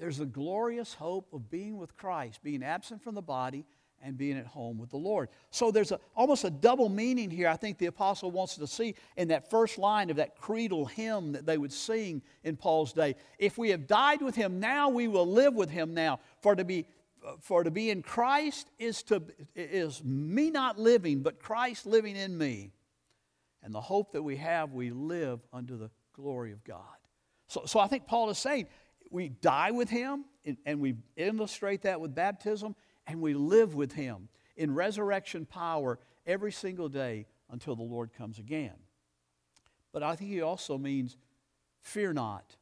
There's 0.00 0.18
the 0.18 0.26
glorious 0.26 0.94
hope 0.94 1.32
of 1.32 1.48
being 1.48 1.76
with 1.76 1.96
Christ, 1.96 2.42
being 2.42 2.64
absent 2.64 3.04
from 3.04 3.14
the 3.14 3.22
body 3.22 3.66
and 4.02 4.16
being 4.16 4.36
at 4.36 4.46
home 4.46 4.78
with 4.78 4.90
the 4.90 4.96
Lord. 4.96 5.28
So 5.50 5.70
there's 5.70 5.92
a, 5.92 5.98
almost 6.14 6.44
a 6.44 6.50
double 6.50 6.88
meaning 6.88 7.30
here, 7.30 7.48
I 7.48 7.56
think 7.56 7.78
the 7.78 7.86
apostle 7.86 8.30
wants 8.30 8.56
to 8.56 8.66
see 8.66 8.94
in 9.16 9.28
that 9.28 9.50
first 9.50 9.78
line 9.78 10.10
of 10.10 10.16
that 10.16 10.36
creedal 10.36 10.86
hymn 10.86 11.32
that 11.32 11.46
they 11.46 11.58
would 11.58 11.72
sing 11.72 12.22
in 12.44 12.56
Paul's 12.56 12.92
day. 12.92 13.16
If 13.38 13.58
we 13.58 13.70
have 13.70 13.86
died 13.86 14.22
with 14.22 14.34
him 14.34 14.60
now, 14.60 14.88
we 14.88 15.08
will 15.08 15.26
live 15.26 15.54
with 15.54 15.70
him 15.70 15.94
now. 15.94 16.20
For 16.40 16.54
to 16.54 16.64
be, 16.64 16.86
for 17.40 17.64
to 17.64 17.70
be 17.70 17.90
in 17.90 18.02
Christ 18.02 18.70
is, 18.78 19.02
to, 19.04 19.22
is 19.54 20.02
me 20.04 20.50
not 20.50 20.78
living, 20.78 21.22
but 21.22 21.40
Christ 21.40 21.86
living 21.86 22.16
in 22.16 22.36
me. 22.36 22.72
And 23.62 23.74
the 23.74 23.80
hope 23.80 24.12
that 24.12 24.22
we 24.22 24.36
have, 24.36 24.72
we 24.72 24.90
live 24.90 25.40
under 25.52 25.76
the 25.76 25.90
glory 26.12 26.52
of 26.52 26.62
God. 26.62 26.82
So, 27.48 27.62
so 27.66 27.80
I 27.80 27.88
think 27.88 28.06
Paul 28.06 28.30
is 28.30 28.38
saying 28.38 28.68
we 29.10 29.28
die 29.28 29.70
with 29.70 29.88
him, 29.88 30.24
and 30.64 30.80
we 30.80 30.96
illustrate 31.16 31.82
that 31.82 32.00
with 32.00 32.14
baptism 32.14 32.74
and 33.06 33.20
we 33.20 33.34
live 33.34 33.74
with 33.74 33.92
him 33.92 34.28
in 34.56 34.74
resurrection 34.74 35.46
power 35.46 35.98
every 36.26 36.52
single 36.52 36.88
day 36.88 37.26
until 37.50 37.76
the 37.76 37.82
Lord 37.82 38.12
comes 38.12 38.38
again. 38.38 38.74
But 39.92 40.02
I 40.02 40.16
think 40.16 40.30
he 40.30 40.42
also 40.42 40.76
means 40.76 41.16
fear 41.80 42.12
not. 42.12 42.56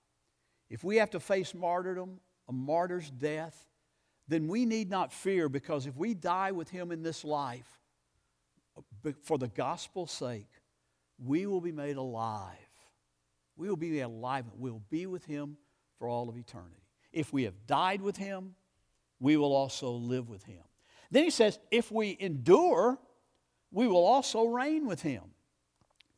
If 0.69 0.85
we 0.85 0.97
have 0.97 1.11
to 1.11 1.21
face 1.21 1.55
martyrdom, 1.55 2.21
a 2.49 2.53
martyr's 2.53 3.11
death, 3.11 3.67
then 4.29 4.49
we 4.49 4.65
need 4.65 4.91
not 4.91 5.13
fear 5.13 5.49
because 5.49 5.87
if 5.87 5.97
we 5.97 6.15
die 6.15 6.53
with 6.53 6.71
him 6.71 6.91
in 6.91 7.03
this 7.03 7.25
life 7.25 7.79
for 9.23 9.39
the 9.39 9.49
gospel's 9.49 10.11
sake, 10.11 10.49
we 11.19 11.47
will 11.47 11.61
be 11.61 11.73
made 11.73 11.97
alive. 11.97 12.57
We 13.57 13.69
will 13.69 13.77
be 13.77 14.01
alive. 14.01 14.47
We'll 14.57 14.83
be 14.91 15.07
with 15.07 15.25
him 15.27 15.57
for 15.99 16.09
all 16.09 16.29
of 16.29 16.37
eternity. 16.37 16.83
If 17.13 17.33
we 17.33 17.45
have 17.45 17.67
died 17.67 18.03
with 18.03 18.17
him, 18.17 18.57
we 19.25 19.39
will 19.39 19.55
also 19.55 19.91
live 19.91 20.29
with 20.29 20.45
him. 20.45 20.61
Then 21.11 21.25
he 21.25 21.31
says, 21.31 21.59
if 21.71 21.91
we 21.91 22.15
endure, 22.21 22.99
we 23.71 23.87
will 23.87 24.05
also 24.05 24.45
reign 24.45 24.87
with 24.87 25.01
him. 25.01 25.23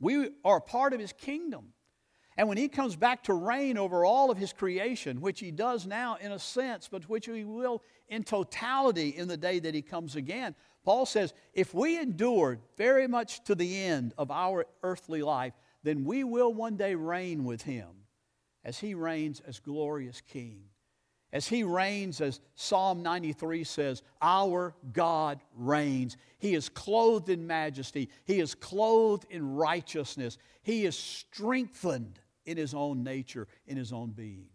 We 0.01 0.31
are 0.45 0.61
part 0.61 0.92
of 0.92 0.99
his 0.99 1.12
kingdom. 1.12 1.73
And 2.37 2.49
when 2.49 2.59
he 2.59 2.66
comes 2.66 2.97
back 2.97 3.23
to 3.25 3.33
reign 3.33 3.79
over 3.79 4.05
all 4.05 4.33
of 4.33 4.38
his 4.38 4.53
creation, 4.53 5.21
which 5.21 5.38
he 5.38 5.53
does 5.53 5.87
now 5.87 6.16
in 6.21 6.33
a 6.33 6.38
sense, 6.40 6.88
but 6.88 7.09
which 7.09 7.27
he 7.27 7.45
will 7.45 7.81
in 8.09 8.25
totality 8.25 9.11
in 9.11 9.29
the 9.29 9.37
day 9.37 9.61
that 9.61 9.73
he 9.73 9.83
comes 9.83 10.16
again, 10.16 10.57
Paul 10.85 11.07
says, 11.07 11.33
if 11.55 11.73
we 11.73 12.01
endure 12.01 12.59
very 12.77 13.07
much 13.07 13.45
to 13.45 13.55
the 13.55 13.85
end 13.85 14.14
of 14.19 14.33
our 14.33 14.66
earthly 14.83 15.23
life, 15.23 15.53
then 15.85 16.05
we 16.05 16.25
will 16.25 16.53
one 16.53 16.77
day 16.77 16.97
reign 16.97 17.45
with 17.45 17.62
him 17.62 17.88
as 18.64 18.81
he 18.81 18.95
reigns 18.95 19.40
as 19.47 19.61
glorious 19.61 20.21
king. 20.21 20.64
As 21.33 21.49
he 21.49 21.65
reigns, 21.65 22.21
as 22.21 22.41
Psalm 22.55 23.03
93 23.03 23.65
says, 23.65 24.03
our 24.23 24.75
God 24.93 25.41
reigns. 25.57 26.17
He 26.39 26.55
is 26.55 26.69
clothed 26.69 27.29
in 27.29 27.47
majesty, 27.47 28.09
he 28.25 28.41
is 28.41 28.55
clothed 28.55 29.27
in 29.29 29.55
righteousness, 29.55 30.39
he 30.62 30.87
is 30.87 30.97
strengthened 30.97 32.21
in 32.45 32.57
his 32.57 32.75
own 32.75 33.03
nature, 33.03 33.49
in 33.67 33.77
his 33.77 33.93
own 33.93 34.11
being. 34.11 34.47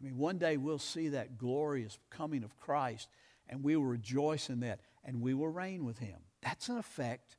I 0.00 0.04
mean, 0.04 0.16
one 0.16 0.38
day 0.38 0.56
we'll 0.56 0.78
see 0.78 1.08
that 1.08 1.38
glorious 1.38 1.98
coming 2.10 2.42
of 2.42 2.56
Christ, 2.56 3.08
and 3.48 3.62
we 3.62 3.76
will 3.76 3.84
rejoice 3.84 4.48
in 4.48 4.60
that, 4.60 4.80
and 5.04 5.20
we 5.20 5.34
will 5.34 5.48
reign 5.48 5.84
with 5.84 5.98
him. 5.98 6.18
That's 6.42 6.68
an 6.68 6.78
effect 6.78 7.36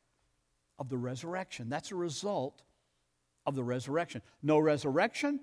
of 0.80 0.90
the 0.90 0.98
resurrection. 0.98 1.70
That's 1.70 1.92
a 1.92 1.96
result 1.96 2.64
of 3.46 3.56
the 3.56 3.64
resurrection. 3.64 4.22
No 4.42 4.60
resurrection, 4.60 5.40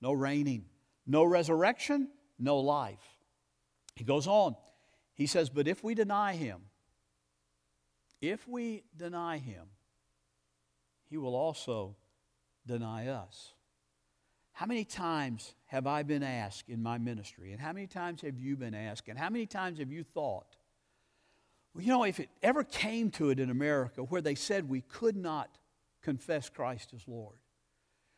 no 0.00 0.12
reigning. 0.12 0.64
No 1.06 1.24
resurrection, 1.24 2.08
no 2.40 2.58
life. 2.58 2.98
He 3.96 4.04
goes 4.04 4.26
on. 4.26 4.56
He 5.14 5.26
says, 5.26 5.50
But 5.50 5.68
if 5.68 5.84
we 5.84 5.94
deny 5.94 6.34
him, 6.34 6.62
if 8.20 8.46
we 8.48 8.84
deny 8.96 9.38
him, 9.38 9.66
he 11.08 11.16
will 11.16 11.34
also 11.34 11.96
deny 12.66 13.08
us. 13.08 13.52
How 14.52 14.66
many 14.66 14.84
times 14.84 15.54
have 15.66 15.86
I 15.86 16.02
been 16.02 16.22
asked 16.22 16.68
in 16.68 16.82
my 16.82 16.98
ministry? 16.98 17.52
And 17.52 17.60
how 17.60 17.72
many 17.72 17.86
times 17.86 18.22
have 18.22 18.38
you 18.38 18.56
been 18.56 18.74
asked? 18.74 19.08
And 19.08 19.18
how 19.18 19.30
many 19.30 19.46
times 19.46 19.78
have 19.78 19.90
you 19.90 20.04
thought? 20.04 20.56
Well, 21.74 21.84
you 21.84 21.90
know, 21.90 22.04
if 22.04 22.20
it 22.20 22.28
ever 22.42 22.64
came 22.64 23.10
to 23.12 23.30
it 23.30 23.40
in 23.40 23.50
America 23.50 24.02
where 24.02 24.20
they 24.20 24.34
said 24.34 24.68
we 24.68 24.82
could 24.82 25.16
not 25.16 25.58
confess 26.02 26.48
Christ 26.48 26.92
as 26.94 27.06
Lord, 27.06 27.36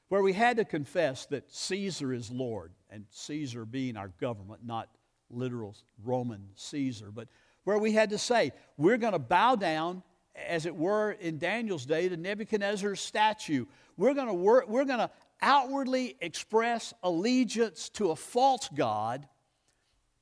where 0.09 0.23
we 0.23 0.33
had 0.33 0.57
to 0.57 0.65
confess 0.65 1.27
that 1.27 1.53
Caesar 1.53 2.13
is 2.13 2.31
Lord, 2.31 2.73
and 2.93 3.07
Caesar 3.11 3.65
being 3.65 3.97
our 3.97 4.09
government, 4.21 4.61
not 4.65 4.89
literal 5.31 5.75
Roman 6.05 6.49
Caesar, 6.55 7.11
but 7.11 7.27
where 7.65 7.79
we 7.79 7.93
had 7.93 8.11
to 8.11 8.19
say, 8.19 8.53
we're 8.77 8.99
going 8.99 9.15
to 9.15 9.19
bow 9.19 9.57
down, 9.57 10.03
as 10.37 10.67
it 10.67 10.77
were 10.77 11.13
in 11.13 11.39
Daniel's 11.39 11.87
day, 11.87 12.09
to 12.09 12.17
Nebuchadnezzar's 12.17 13.01
statue. 13.01 13.65
We're 13.97 14.15
going 14.15 14.27
to, 14.27 14.35
work, 14.35 14.69
we're 14.69 14.85
going 14.85 14.99
to 14.99 15.11
outwardly 15.41 16.17
express 16.21 16.93
allegiance 17.03 17.89
to 17.91 18.11
a 18.11 18.17
false 18.17 18.69
God, 18.75 19.27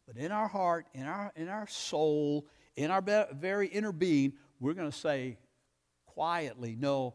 but 0.06 0.16
in 0.16 0.32
our 0.32 0.48
heart, 0.48 0.86
in 0.94 1.04
our, 1.04 1.32
in 1.36 1.48
our 1.48 1.66
soul, 1.66 2.46
in 2.76 2.90
our 2.90 3.02
very 3.32 3.66
inner 3.66 3.92
being, 3.92 4.32
we're 4.60 4.74
going 4.74 4.90
to 4.90 4.96
say 4.96 5.38
quietly, 6.06 6.76
No, 6.78 7.14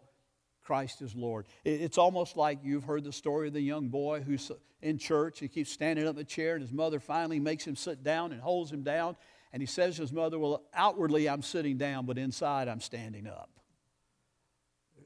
Christ 0.65 1.01
is 1.01 1.15
Lord. 1.15 1.45
It's 1.63 1.97
almost 1.97 2.36
like 2.36 2.60
you've 2.63 2.84
heard 2.84 3.04
the 3.04 3.13
story 3.13 3.47
of 3.47 3.54
the 3.54 3.62
young 3.62 3.88
boy 3.88 4.21
who's 4.21 4.51
in 4.82 4.97
church. 4.97 5.39
He 5.39 5.47
keeps 5.47 5.71
standing 5.71 6.06
up 6.06 6.12
in 6.12 6.15
the 6.17 6.23
chair, 6.23 6.56
and 6.56 6.62
his 6.62 6.73
mother 6.73 6.99
finally 6.99 7.39
makes 7.39 7.65
him 7.65 7.75
sit 7.75 8.04
down 8.04 8.32
and 8.32 8.41
holds 8.41 8.71
him 8.71 8.82
down. 8.82 9.15
And 9.54 9.62
he 9.62 9.67
says 9.67 9.95
to 9.95 10.01
his 10.01 10.12
mother, 10.12 10.39
Well, 10.39 10.63
outwardly 10.73 11.30
I'm 11.30 11.43
sitting 11.43 11.78
down, 11.78 12.08
but 12.08 12.17
inside 12.17 12.67
I'm 12.67 12.82
standing 12.82 13.28
up. 13.28 13.51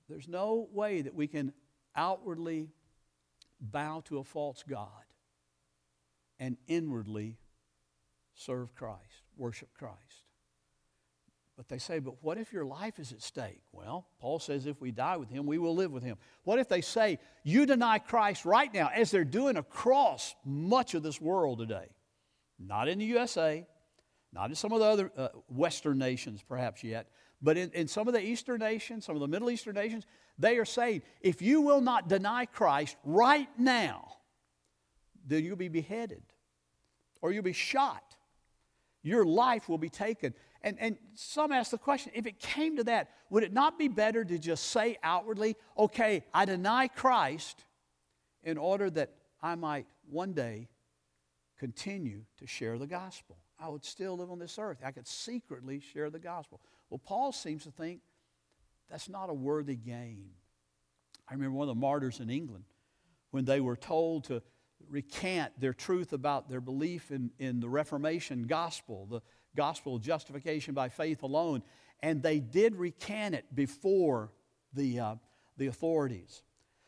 There's 0.07 0.27
no 0.27 0.67
way 0.71 1.01
that 1.01 1.13
we 1.13 1.27
can 1.27 1.53
outwardly 1.95 2.69
bow 3.59 4.01
to 4.05 4.19
a 4.19 4.23
false 4.23 4.63
God 4.67 4.87
and 6.39 6.55
inwardly 6.67 7.37
serve 8.33 8.73
Christ, 8.73 9.23
worship 9.37 9.69
Christ. 9.77 10.28
But 11.59 11.67
they 11.67 11.77
say, 11.77 11.99
but 11.99 12.23
what 12.23 12.37
if 12.37 12.53
your 12.53 12.63
life 12.63 12.99
is 12.99 13.11
at 13.11 13.21
stake? 13.21 13.59
Well, 13.73 14.07
Paul 14.21 14.39
says 14.39 14.65
if 14.65 14.79
we 14.79 14.91
die 14.91 15.17
with 15.17 15.27
him, 15.27 15.45
we 15.45 15.57
will 15.57 15.75
live 15.75 15.91
with 15.91 16.03
him. 16.03 16.15
What 16.45 16.57
if 16.57 16.69
they 16.69 16.79
say, 16.79 17.19
you 17.43 17.65
deny 17.65 17.99
Christ 17.99 18.45
right 18.45 18.73
now, 18.73 18.89
as 18.95 19.11
they're 19.11 19.25
doing 19.25 19.57
across 19.57 20.35
much 20.45 20.93
of 20.93 21.03
this 21.03 21.19
world 21.19 21.59
today? 21.59 21.89
Not 22.57 22.87
in 22.87 22.99
the 22.99 23.05
USA, 23.07 23.67
not 24.31 24.49
in 24.49 24.55
some 24.55 24.71
of 24.71 24.79
the 24.79 24.85
other 24.85 25.11
uh, 25.17 25.27
Western 25.49 25.97
nations 25.97 26.41
perhaps 26.47 26.81
yet, 26.81 27.09
but 27.41 27.57
in, 27.57 27.71
in 27.71 27.89
some 27.89 28.07
of 28.07 28.13
the 28.13 28.25
Eastern 28.25 28.59
nations, 28.59 29.03
some 29.03 29.17
of 29.17 29.19
the 29.19 29.27
Middle 29.27 29.49
Eastern 29.49 29.75
nations, 29.75 30.05
they 30.37 30.59
are 30.59 30.65
saying, 30.65 31.01
if 31.19 31.41
you 31.41 31.59
will 31.59 31.81
not 31.81 32.07
deny 32.07 32.45
Christ 32.45 32.95
right 33.03 33.49
now, 33.57 34.13
then 35.27 35.43
you'll 35.43 35.57
be 35.57 35.67
beheaded 35.67 36.23
or 37.21 37.33
you'll 37.33 37.43
be 37.43 37.51
shot. 37.51 38.15
Your 39.01 39.25
life 39.25 39.67
will 39.67 39.77
be 39.77 39.89
taken. 39.89 40.33
And, 40.61 40.77
and 40.79 40.97
some 41.15 41.51
ask 41.51 41.71
the 41.71 41.77
question 41.77 42.11
if 42.15 42.25
it 42.25 42.39
came 42.39 42.77
to 42.77 42.83
that, 42.85 43.09
would 43.29 43.43
it 43.43 43.53
not 43.53 43.79
be 43.79 43.87
better 43.87 44.23
to 44.25 44.37
just 44.37 44.65
say 44.65 44.97
outwardly, 45.03 45.55
okay, 45.77 46.23
I 46.33 46.45
deny 46.45 46.87
Christ 46.87 47.65
in 48.43 48.57
order 48.57 48.89
that 48.89 49.11
I 49.41 49.55
might 49.55 49.85
one 50.09 50.33
day 50.33 50.67
continue 51.57 52.23
to 52.39 52.47
share 52.47 52.77
the 52.77 52.87
gospel? 52.87 53.37
I 53.59 53.69
would 53.69 53.85
still 53.85 54.17
live 54.17 54.31
on 54.31 54.39
this 54.39 54.57
earth. 54.57 54.79
I 54.83 54.91
could 54.91 55.07
secretly 55.07 55.79
share 55.79 56.09
the 56.09 56.19
gospel. 56.19 56.61
Well, 56.89 56.99
Paul 56.99 57.31
seems 57.31 57.63
to 57.63 57.71
think 57.71 58.01
that's 58.89 59.09
not 59.09 59.29
a 59.29 59.33
worthy 59.33 59.75
gain. 59.75 60.29
I 61.27 61.33
remember 61.33 61.57
one 61.57 61.69
of 61.69 61.75
the 61.75 61.79
martyrs 61.79 62.19
in 62.19 62.29
England 62.29 62.63
when 63.31 63.45
they 63.45 63.59
were 63.59 63.75
told 63.75 64.25
to 64.25 64.41
recant 64.89 65.59
their 65.59 65.73
truth 65.73 66.13
about 66.13 66.49
their 66.49 66.61
belief 66.61 67.11
in, 67.11 67.31
in 67.37 67.59
the 67.59 67.69
Reformation 67.69 68.43
gospel, 68.43 69.05
the 69.05 69.21
gospel 69.55 69.95
of 69.95 70.01
justification 70.01 70.73
by 70.73 70.89
faith 70.89 71.23
alone, 71.23 71.63
and 72.01 72.21
they 72.21 72.39
did 72.39 72.75
recant 72.75 73.35
it 73.35 73.45
before 73.53 74.31
the, 74.73 74.99
uh, 74.99 75.15
the 75.57 75.67
authorities. 75.67 76.43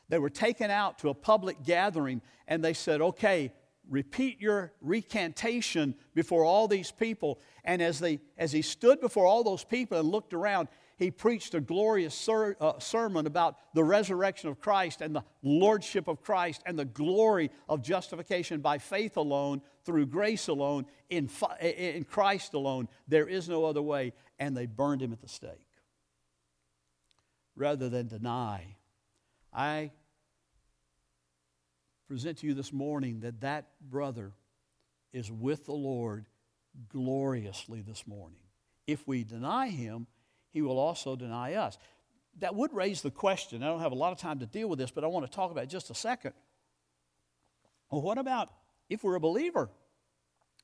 They 0.09 0.19
were 0.19 0.29
taken 0.29 0.69
out 0.69 0.99
to 0.99 1.09
a 1.09 1.13
public 1.13 1.63
gathering 1.63 2.21
and 2.47 2.63
they 2.63 2.73
said, 2.73 2.99
okay, 3.01 3.53
repeat 3.89 4.41
your 4.41 4.73
recantation 4.81 5.95
before 6.13 6.43
all 6.43 6.67
these 6.67 6.91
people. 6.91 7.39
And 7.63 7.81
as, 7.81 7.99
they, 7.99 8.19
as 8.37 8.51
he 8.51 8.61
stood 8.61 8.99
before 8.99 9.25
all 9.25 9.43
those 9.43 9.63
people 9.63 9.97
and 9.97 10.09
looked 10.09 10.33
around, 10.33 10.67
he 11.01 11.09
preached 11.09 11.55
a 11.55 11.59
glorious 11.59 12.13
ser- 12.13 12.55
uh, 12.61 12.77
sermon 12.77 13.25
about 13.25 13.57
the 13.73 13.83
resurrection 13.83 14.49
of 14.49 14.59
Christ 14.59 15.01
and 15.01 15.15
the 15.15 15.23
lordship 15.41 16.07
of 16.07 16.21
Christ 16.21 16.61
and 16.67 16.77
the 16.77 16.85
glory 16.85 17.49
of 17.67 17.81
justification 17.81 18.61
by 18.61 18.77
faith 18.77 19.17
alone, 19.17 19.63
through 19.83 20.05
grace 20.05 20.47
alone, 20.47 20.85
in, 21.09 21.27
fi- 21.27 21.57
in 21.57 22.03
Christ 22.03 22.53
alone. 22.53 22.87
There 23.07 23.27
is 23.27 23.49
no 23.49 23.65
other 23.65 23.81
way. 23.81 24.13
And 24.37 24.55
they 24.55 24.67
burned 24.67 25.01
him 25.01 25.11
at 25.11 25.21
the 25.21 25.27
stake. 25.27 25.67
Rather 27.55 27.89
than 27.89 28.05
deny, 28.07 28.75
I 29.51 29.89
present 32.07 32.37
to 32.39 32.47
you 32.47 32.53
this 32.53 32.71
morning 32.71 33.21
that 33.21 33.41
that 33.41 33.69
brother 33.81 34.33
is 35.13 35.31
with 35.31 35.65
the 35.65 35.73
Lord 35.73 36.27
gloriously 36.89 37.81
this 37.81 38.05
morning. 38.05 38.37
If 38.85 39.07
we 39.07 39.23
deny 39.23 39.69
him, 39.69 40.05
he 40.51 40.61
will 40.61 40.77
also 40.77 41.15
deny 41.15 41.55
us. 41.55 41.77
That 42.39 42.55
would 42.55 42.73
raise 42.73 43.01
the 43.01 43.11
question. 43.11 43.63
I 43.63 43.67
don't 43.67 43.81
have 43.81 43.91
a 43.91 43.95
lot 43.95 44.11
of 44.11 44.19
time 44.19 44.39
to 44.39 44.45
deal 44.45 44.69
with 44.69 44.79
this, 44.79 44.91
but 44.91 45.03
I 45.03 45.07
want 45.07 45.25
to 45.25 45.31
talk 45.31 45.51
about 45.51 45.67
just 45.67 45.89
a 45.89 45.95
second. 45.95 46.33
Well, 47.89 48.01
what 48.01 48.17
about 48.17 48.49
if 48.89 49.03
we're 49.03 49.15
a 49.15 49.19
believer? 49.19 49.69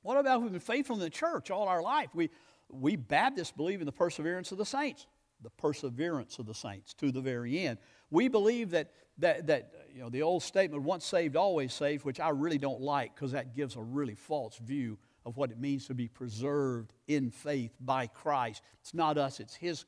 What 0.02 0.17
about 0.17 0.38
if 0.38 0.43
we've 0.43 0.52
been 0.52 0.62
faithful 0.62 0.95
in 0.95 1.02
the 1.02 1.10
church 1.10 1.52
all 1.52 1.67
our 1.67 1.82
life? 1.82 2.10
We, 2.13 2.30
we 2.69 2.95
Baptists 2.95 3.52
believe 3.52 3.82
in 3.82 3.86
the 3.86 3.91
perseverance 3.91 4.52
of 4.52 4.58
the 4.58 4.65
saints, 4.65 5.08
the 5.41 5.50
perseverance 5.50 6.39
of 6.39 6.45
the 6.45 6.54
saints 6.54 6.93
to 6.95 7.12
the 7.12 7.21
very 7.21 7.60
end. 7.60 7.80
We 8.10 8.30
believe 8.30 8.69
that, 8.71 8.91
that, 9.17 9.47
that 9.47 9.73
you 9.93 10.00
know, 10.00 10.10
the 10.10 10.21
old 10.21 10.43
statement, 10.43 10.84
once 10.84 11.06
saved, 11.06 11.36
always 11.36 11.73
saved, 11.73 12.06
which 12.06 12.19
I 12.19 12.30
really 12.30 12.58
don't 12.58 12.82
like 12.82 13.15
because 13.15 13.34
that 13.34 13.56
gives 13.56 13.76
a 13.76 13.82
really 13.82 14.15
false 14.15 14.58
view 14.58 14.97
of 15.28 15.36
what 15.36 15.52
it 15.52 15.60
means 15.60 15.86
to 15.88 15.94
be 15.94 16.08
preserved 16.08 16.94
in 17.10 17.30
faith 17.30 17.76
by 17.82 18.08
Christ. 18.08 18.62
It's 18.80 18.94
not 18.94 19.18
us, 19.18 19.42
it's 19.42 19.54
His, 19.54 19.84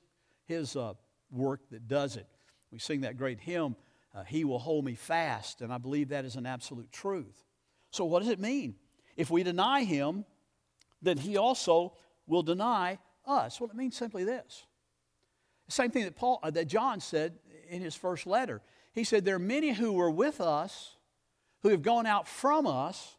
his 0.45 0.75
uh, 0.75 0.93
work 1.32 1.62
that 1.71 1.88
does 1.88 2.17
it. 2.17 2.28
We 2.71 2.78
sing 2.78 3.02
that 3.02 3.17
great 3.17 3.39
hymn, 3.39 3.78
uh, 4.13 4.25
He 4.25 4.43
Will 4.43 4.60
Hold 4.60 4.84
Me 4.84 4.95
Fast, 4.95 5.62
and 5.62 5.71
I 5.71 5.78
believe 5.78 6.10
that 6.10 6.25
is 6.25 6.36
an 6.36 6.45
absolute 6.45 6.91
truth. 6.91 7.45
So, 7.89 8.04
what 8.04 8.19
does 8.19 8.28
it 8.28 8.39
mean? 8.39 8.75
If 9.15 9.32
we 9.32 9.43
deny 9.43 9.86
Him, 9.86 10.25
then 11.02 11.17
He 11.17 11.38
also 11.38 11.93
will 12.28 12.43
deny 12.43 12.99
us. 13.25 13.62
Well, 13.62 13.69
it 13.69 13.78
means 13.78 13.95
simply 13.95 14.25
this. 14.25 14.65
The 15.67 15.71
same 15.71 15.89
thing 15.89 16.04
that, 16.04 16.17
Paul, 16.17 16.41
uh, 16.43 16.52
that 16.52 16.65
John 16.65 16.99
said 16.99 17.39
in 17.69 17.82
his 17.82 17.95
first 17.95 18.28
letter. 18.28 18.62
He 18.91 19.06
said, 19.06 19.23
There 19.23 19.36
are 19.36 19.39
many 19.39 19.71
who 19.71 19.93
were 19.93 20.12
with 20.12 20.41
us, 20.41 20.97
who 21.62 21.69
have 21.69 21.82
gone 21.82 22.06
out 22.06 22.28
from 22.28 22.67
us, 22.67 23.15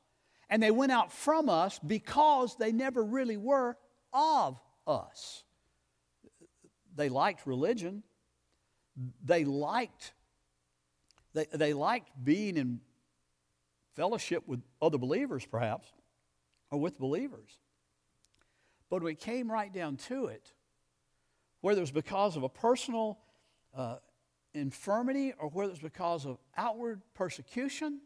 and 0.50 0.60
they 0.60 0.72
went 0.72 0.90
out 0.90 1.12
from 1.12 1.48
us 1.48 1.78
because 1.78 2.56
they 2.56 2.72
never 2.72 3.02
really 3.02 3.36
were 3.36 3.76
of 4.12 4.60
us. 4.86 5.44
They 6.96 7.08
liked 7.08 7.46
religion. 7.46 8.02
They 9.24 9.44
liked, 9.44 10.12
they, 11.32 11.46
they 11.52 11.72
liked 11.72 12.10
being 12.22 12.56
in 12.56 12.80
fellowship 13.94 14.46
with 14.48 14.60
other 14.82 14.98
believers, 14.98 15.46
perhaps, 15.46 15.88
or 16.70 16.80
with 16.80 16.98
believers. 16.98 17.50
But 18.90 19.04
when 19.04 19.12
it 19.12 19.20
came 19.20 19.50
right 19.50 19.72
down 19.72 19.96
to 20.08 20.26
it, 20.26 20.52
whether 21.60 21.78
it 21.78 21.82
was 21.82 21.92
because 21.92 22.36
of 22.36 22.42
a 22.42 22.48
personal 22.48 23.20
uh, 23.72 23.96
infirmity 24.52 25.32
or 25.38 25.48
whether 25.48 25.68
it 25.68 25.74
was 25.74 25.78
because 25.78 26.26
of 26.26 26.38
outward 26.56 27.02
persecution, 27.14 28.00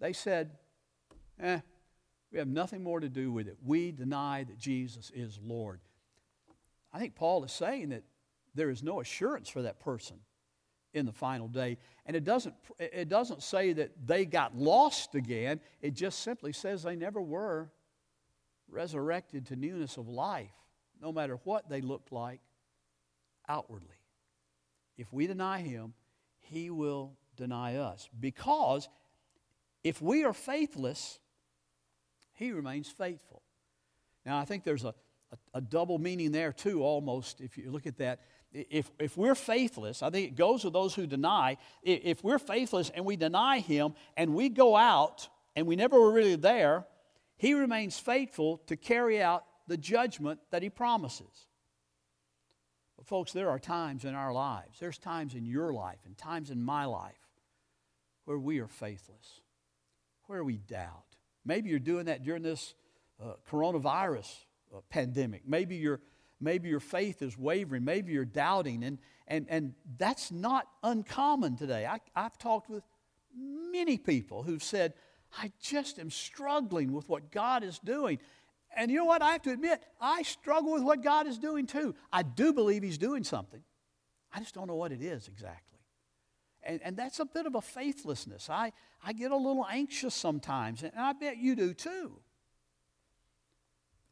they 0.00 0.12
said, 0.12 0.50
eh, 1.40 1.60
we 2.32 2.38
have 2.38 2.48
nothing 2.48 2.82
more 2.82 3.00
to 3.00 3.08
do 3.08 3.32
with 3.32 3.48
it. 3.48 3.56
We 3.64 3.92
deny 3.92 4.44
that 4.44 4.58
Jesus 4.58 5.10
is 5.14 5.38
Lord. 5.42 5.80
I 6.92 6.98
think 6.98 7.14
Paul 7.14 7.44
is 7.44 7.52
saying 7.52 7.90
that 7.90 8.04
there 8.54 8.70
is 8.70 8.82
no 8.82 9.00
assurance 9.00 9.48
for 9.48 9.62
that 9.62 9.80
person 9.80 10.18
in 10.92 11.06
the 11.06 11.12
final 11.12 11.48
day. 11.48 11.78
And 12.06 12.16
it 12.16 12.24
doesn't, 12.24 12.54
it 12.78 13.08
doesn't 13.08 13.42
say 13.42 13.72
that 13.74 13.92
they 14.06 14.24
got 14.24 14.56
lost 14.56 15.14
again, 15.14 15.60
it 15.80 15.94
just 15.94 16.20
simply 16.20 16.52
says 16.52 16.82
they 16.82 16.96
never 16.96 17.20
were 17.20 17.70
resurrected 18.68 19.46
to 19.46 19.56
newness 19.56 19.96
of 19.96 20.08
life, 20.08 20.52
no 21.00 21.12
matter 21.12 21.38
what 21.44 21.68
they 21.68 21.80
looked 21.80 22.12
like 22.12 22.40
outwardly. 23.48 23.96
If 24.96 25.12
we 25.12 25.26
deny 25.26 25.60
him, 25.60 25.94
he 26.40 26.70
will 26.70 27.16
deny 27.36 27.76
us. 27.76 28.08
Because 28.18 28.88
if 29.84 30.02
we 30.02 30.24
are 30.24 30.32
faithless, 30.32 31.20
he 32.38 32.52
remains 32.52 32.88
faithful. 32.88 33.42
Now, 34.24 34.38
I 34.38 34.44
think 34.44 34.62
there's 34.62 34.84
a, 34.84 34.94
a, 35.32 35.58
a, 35.58 35.60
double 35.60 35.98
meaning 35.98 36.30
there, 36.30 36.52
too, 36.52 36.82
almost, 36.82 37.40
if 37.40 37.58
you 37.58 37.70
look 37.70 37.86
at 37.86 37.98
that. 37.98 38.20
If, 38.52 38.90
if 38.98 39.16
we're 39.16 39.34
faithless, 39.34 40.02
I 40.02 40.10
think 40.10 40.28
it 40.28 40.36
goes 40.36 40.64
with 40.64 40.72
those 40.72 40.94
who 40.94 41.06
deny. 41.06 41.56
If 41.82 42.22
we're 42.22 42.38
faithless 42.38 42.90
and 42.90 43.04
we 43.04 43.16
deny 43.16 43.58
Him 43.58 43.94
and 44.16 44.34
we 44.34 44.48
go 44.48 44.76
out 44.76 45.28
and 45.56 45.66
we 45.66 45.76
never 45.76 46.00
were 46.00 46.12
really 46.12 46.36
there, 46.36 46.86
He 47.36 47.54
remains 47.54 47.98
faithful 47.98 48.58
to 48.68 48.76
carry 48.76 49.20
out 49.20 49.44
the 49.66 49.76
judgment 49.76 50.38
that 50.50 50.62
He 50.62 50.70
promises. 50.70 51.46
But, 52.96 53.06
folks, 53.06 53.32
there 53.32 53.50
are 53.50 53.58
times 53.58 54.04
in 54.04 54.14
our 54.14 54.32
lives, 54.32 54.78
there's 54.78 54.98
times 54.98 55.34
in 55.34 55.44
your 55.44 55.72
life 55.72 55.98
and 56.06 56.16
times 56.16 56.50
in 56.50 56.62
my 56.62 56.84
life 56.84 57.14
where 58.24 58.38
we 58.38 58.60
are 58.60 58.68
faithless, 58.68 59.40
where 60.26 60.44
we 60.44 60.58
doubt 60.58 61.07
Maybe 61.48 61.70
you're 61.70 61.78
doing 61.78 62.04
that 62.06 62.22
during 62.22 62.42
this 62.42 62.74
uh, 63.20 63.32
coronavirus 63.50 64.30
uh, 64.72 64.80
pandemic. 64.90 65.42
Maybe 65.46 65.76
your, 65.76 66.00
maybe 66.42 66.68
your 66.68 66.78
faith 66.78 67.22
is 67.22 67.38
wavering. 67.38 67.86
Maybe 67.86 68.12
you're 68.12 68.26
doubting. 68.26 68.84
And, 68.84 68.98
and, 69.26 69.46
and 69.48 69.72
that's 69.96 70.30
not 70.30 70.68
uncommon 70.82 71.56
today. 71.56 71.86
I, 71.86 72.00
I've 72.14 72.36
talked 72.36 72.68
with 72.68 72.84
many 73.34 73.96
people 73.96 74.42
who've 74.42 74.62
said, 74.62 74.92
I 75.38 75.50
just 75.58 75.98
am 75.98 76.10
struggling 76.10 76.92
with 76.92 77.08
what 77.08 77.32
God 77.32 77.64
is 77.64 77.78
doing. 77.78 78.18
And 78.76 78.90
you 78.90 78.98
know 78.98 79.06
what? 79.06 79.22
I 79.22 79.32
have 79.32 79.42
to 79.42 79.50
admit, 79.50 79.82
I 79.98 80.22
struggle 80.24 80.74
with 80.74 80.82
what 80.82 81.02
God 81.02 81.26
is 81.26 81.38
doing 81.38 81.66
too. 81.66 81.94
I 82.12 82.24
do 82.24 82.52
believe 82.52 82.82
He's 82.82 82.98
doing 82.98 83.24
something. 83.24 83.62
I 84.34 84.40
just 84.40 84.54
don't 84.54 84.66
know 84.66 84.76
what 84.76 84.92
it 84.92 85.00
is 85.02 85.28
exactly. 85.28 85.77
And, 86.68 86.80
and 86.84 86.96
that's 86.98 87.18
a 87.18 87.24
bit 87.24 87.46
of 87.46 87.54
a 87.54 87.62
faithlessness. 87.62 88.50
I, 88.50 88.72
I 89.02 89.14
get 89.14 89.30
a 89.30 89.36
little 89.36 89.66
anxious 89.68 90.14
sometimes, 90.14 90.82
and 90.82 90.92
I 90.96 91.14
bet 91.14 91.38
you 91.38 91.56
do 91.56 91.72
too. 91.72 92.20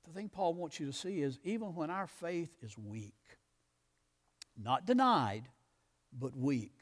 The 0.05 0.13
thing 0.13 0.31
Paul 0.31 0.55
wants 0.55 0.81
you 0.81 0.87
to 0.87 0.93
see 0.93 1.21
is 1.21 1.39
even 1.45 1.75
when 1.75 1.91
our 1.91 2.07
faith 2.07 2.51
is 2.63 2.79
weak, 2.79 3.13
not 4.57 4.87
denied, 4.87 5.43
but 6.19 6.35
weak, 6.35 6.79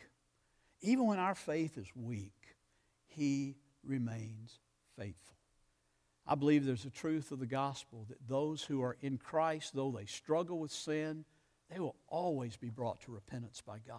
even 0.81 1.07
when 1.07 1.19
our 1.19 1.35
faith 1.35 1.77
is 1.77 1.89
weak, 1.97 2.57
he 3.09 3.57
remains 3.83 4.61
faithful. 4.97 5.35
I 6.25 6.37
believe 6.37 6.65
there's 6.65 6.85
a 6.85 6.91
truth 6.91 7.33
of 7.33 7.41
the 7.41 7.47
gospel 7.47 8.07
that 8.11 8.29
those 8.29 8.63
who 8.63 8.81
are 8.83 8.97
in 9.01 9.19
Christ, 9.19 9.75
though 9.75 9.91
they 9.91 10.07
struggle 10.07 10.61
with 10.61 10.71
sin, 10.71 11.25
they 11.69 11.81
will 11.81 11.97
always 12.07 12.57
be 12.57 12.71
brought 12.71 13.01
to 13.03 13.13
repentance 13.13 13.61
by 13.61 13.79
God. 13.85 13.99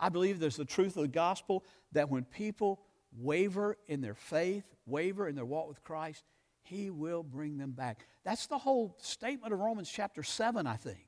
I 0.00 0.08
believe 0.08 0.40
there's 0.40 0.56
the 0.56 0.64
truth 0.64 0.96
of 0.96 1.02
the 1.02 1.08
gospel 1.08 1.64
that 1.92 2.08
when 2.08 2.24
people 2.24 2.80
waver 3.16 3.76
in 3.86 4.00
their 4.00 4.14
faith, 4.14 4.64
waver 4.86 5.28
in 5.28 5.36
their 5.36 5.44
walk 5.44 5.68
with 5.68 5.84
Christ, 5.84 6.24
He 6.62 6.88
will 6.90 7.22
bring 7.22 7.58
them 7.58 7.72
back. 7.72 8.06
That's 8.24 8.46
the 8.46 8.58
whole 8.58 8.96
statement 8.98 9.52
of 9.52 9.60
Romans 9.60 9.90
chapter 9.90 10.22
7, 10.22 10.66
I 10.66 10.76
think. 10.76 11.06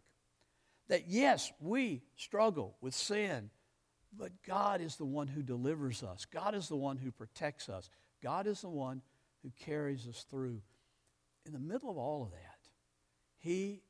That 0.89 1.09
yes, 1.09 1.51
we 1.59 2.03
struggle 2.17 2.77
with 2.83 2.95
sin, 2.95 3.51
but 4.17 4.31
God 4.47 4.83
is 4.83 4.97
the 4.97 5.07
one 5.07 5.27
who 5.27 5.43
delivers 5.43 6.03
us, 6.03 6.27
God 6.27 6.55
is 6.55 6.69
the 6.69 6.77
one 6.77 6.99
who 6.99 7.11
protects 7.11 7.71
us, 7.71 7.89
God 8.23 8.47
is 8.47 8.61
the 8.61 8.69
one 8.69 9.01
who 9.43 9.51
carries 9.65 10.07
us 10.07 10.27
through. 10.31 10.61
In 11.47 11.53
the 11.53 11.59
middle 11.59 11.91
of 11.91 11.97
all 11.97 12.23
of 12.23 12.33
that, 12.33 12.69
He 13.39 13.83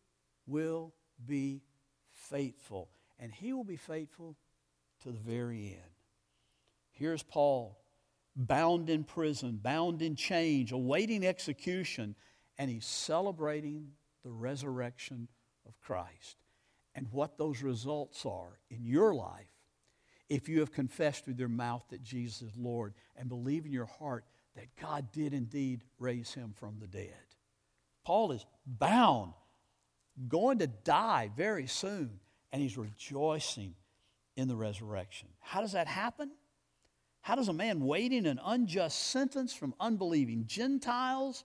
will 0.47 0.95
be 1.27 1.63
faithful, 2.09 2.89
and 3.19 3.33
He 3.33 3.53
will 3.53 3.65
be 3.65 3.77
faithful 3.77 4.37
to 5.03 5.11
the 5.11 5.19
very 5.19 5.67
end. 5.67 5.93
Here's 6.91 7.23
Paul, 7.23 7.79
bound 8.37 8.91
in 8.91 9.05
prison, 9.05 9.59
bound 9.63 10.03
in 10.03 10.17
chains, 10.17 10.73
awaiting 10.73 11.27
execution, 11.27 12.15
and 12.59 12.71
he's 12.71 12.87
celebrating 12.87 13.89
the 14.25 14.31
resurrection 14.31 15.29
of 15.67 15.81
Christ 15.81 16.37
and 16.95 17.09
what 17.11 17.39
those 17.39 17.63
results 17.63 18.25
are 18.27 18.59
in 18.71 18.85
your 18.85 19.15
life 19.15 19.47
if 20.29 20.49
you 20.49 20.61
have 20.61 20.73
confessed 20.73 21.27
with 21.27 21.39
your 21.39 21.49
mouth 21.49 21.83
that 21.91 22.03
Jesus 22.03 22.43
is 22.43 22.57
Lord 22.57 22.95
and 23.17 23.29
believe 23.29 23.67
in 23.67 23.73
your 23.73 23.87
heart 23.87 24.25
that 24.55 24.77
God 24.81 25.11
did 25.13 25.35
indeed 25.35 25.83
raise 25.99 26.33
him 26.33 26.55
from 26.57 26.79
the 26.79 26.87
dead. 26.87 27.13
Paul 28.05 28.33
is 28.33 28.45
bound, 28.67 29.33
going 30.29 30.59
to 30.59 30.67
die 30.67 31.31
very 31.37 31.67
soon, 31.67 32.21
and 32.53 32.61
he's 32.61 32.77
rejoicing 32.77 33.75
in 34.37 34.49
the 34.49 34.57
resurrection. 34.57 35.29
How 35.41 35.61
does 35.61 35.73
that 35.73 35.87
happen? 35.87 36.31
How 37.21 37.37
does 37.37 37.49
a 37.49 37.53
man 37.53 37.81
waiting 37.81 38.27
an 38.27 38.41
unjust 38.45 39.11
sentence 39.11 39.55
from 39.55 39.75
unbelieving 39.79 40.45
Gentiles, 40.47 41.45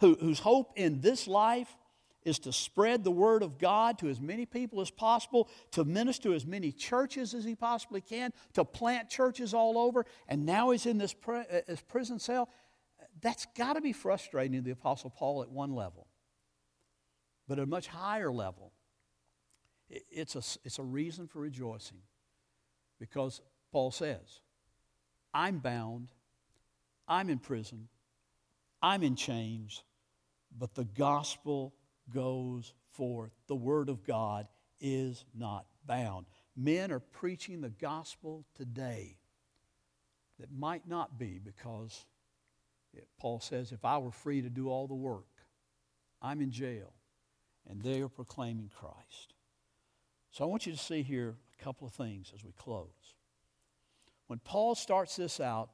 who, 0.00 0.16
whose 0.20 0.38
hope 0.38 0.72
in 0.76 1.00
this 1.00 1.26
life 1.26 1.76
is 2.24 2.38
to 2.40 2.52
spread 2.52 3.02
the 3.02 3.10
word 3.10 3.42
of 3.42 3.58
God 3.58 3.98
to 3.98 4.08
as 4.08 4.20
many 4.20 4.46
people 4.46 4.80
as 4.80 4.90
possible, 4.90 5.48
to 5.72 5.84
minister 5.84 6.28
to 6.28 6.34
as 6.34 6.46
many 6.46 6.70
churches 6.70 7.34
as 7.34 7.44
he 7.44 7.56
possibly 7.56 8.00
can, 8.00 8.32
to 8.52 8.64
plant 8.64 9.08
churches 9.08 9.54
all 9.54 9.76
over, 9.76 10.06
and 10.28 10.46
now 10.46 10.70
he's 10.70 10.86
in 10.86 10.98
this, 10.98 11.14
uh, 11.26 11.42
this 11.66 11.80
prison 11.80 12.18
cell. 12.20 12.48
That's 13.20 13.46
got 13.56 13.74
to 13.74 13.80
be 13.80 13.92
frustrating 13.92 14.58
to 14.58 14.62
the 14.62 14.70
Apostle 14.70 15.10
Paul 15.10 15.42
at 15.42 15.50
one 15.50 15.74
level. 15.74 16.06
But 17.48 17.58
at 17.58 17.64
a 17.64 17.66
much 17.66 17.88
higher 17.88 18.32
level, 18.32 18.71
it's 20.10 20.34
a, 20.34 20.42
it's 20.64 20.78
a 20.78 20.82
reason 20.82 21.26
for 21.26 21.40
rejoicing 21.40 21.98
because 22.98 23.40
Paul 23.70 23.90
says, 23.90 24.40
I'm 25.34 25.58
bound, 25.58 26.08
I'm 27.08 27.30
in 27.30 27.38
prison, 27.38 27.88
I'm 28.82 29.02
in 29.02 29.16
chains, 29.16 29.82
but 30.58 30.74
the 30.74 30.84
gospel 30.84 31.74
goes 32.12 32.74
forth. 32.90 33.32
The 33.46 33.54
word 33.54 33.88
of 33.88 34.04
God 34.04 34.46
is 34.80 35.24
not 35.34 35.66
bound. 35.86 36.26
Men 36.56 36.92
are 36.92 37.00
preaching 37.00 37.60
the 37.60 37.70
gospel 37.70 38.44
today 38.54 39.16
that 40.38 40.52
might 40.52 40.86
not 40.86 41.18
be 41.18 41.38
because 41.38 42.04
Paul 43.18 43.40
says, 43.40 43.72
if 43.72 43.84
I 43.84 43.98
were 43.98 44.10
free 44.10 44.42
to 44.42 44.50
do 44.50 44.68
all 44.68 44.86
the 44.86 44.94
work, 44.94 45.26
I'm 46.20 46.40
in 46.40 46.50
jail, 46.50 46.92
and 47.68 47.80
they 47.80 48.00
are 48.00 48.08
proclaiming 48.08 48.70
Christ. 48.74 49.31
So 50.32 50.44
I 50.44 50.46
want 50.46 50.66
you 50.66 50.72
to 50.72 50.78
see 50.78 51.02
here 51.02 51.36
a 51.60 51.62
couple 51.62 51.86
of 51.86 51.92
things 51.92 52.32
as 52.34 52.42
we 52.42 52.52
close. 52.52 53.14
When 54.28 54.38
Paul 54.38 54.74
starts 54.74 55.14
this 55.16 55.40
out 55.40 55.68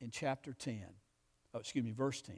in 0.00 0.10
chapter 0.10 0.54
10, 0.54 0.82
oh, 1.52 1.58
excuse 1.58 1.84
me, 1.84 1.92
verse 1.92 2.22
10, 2.22 2.36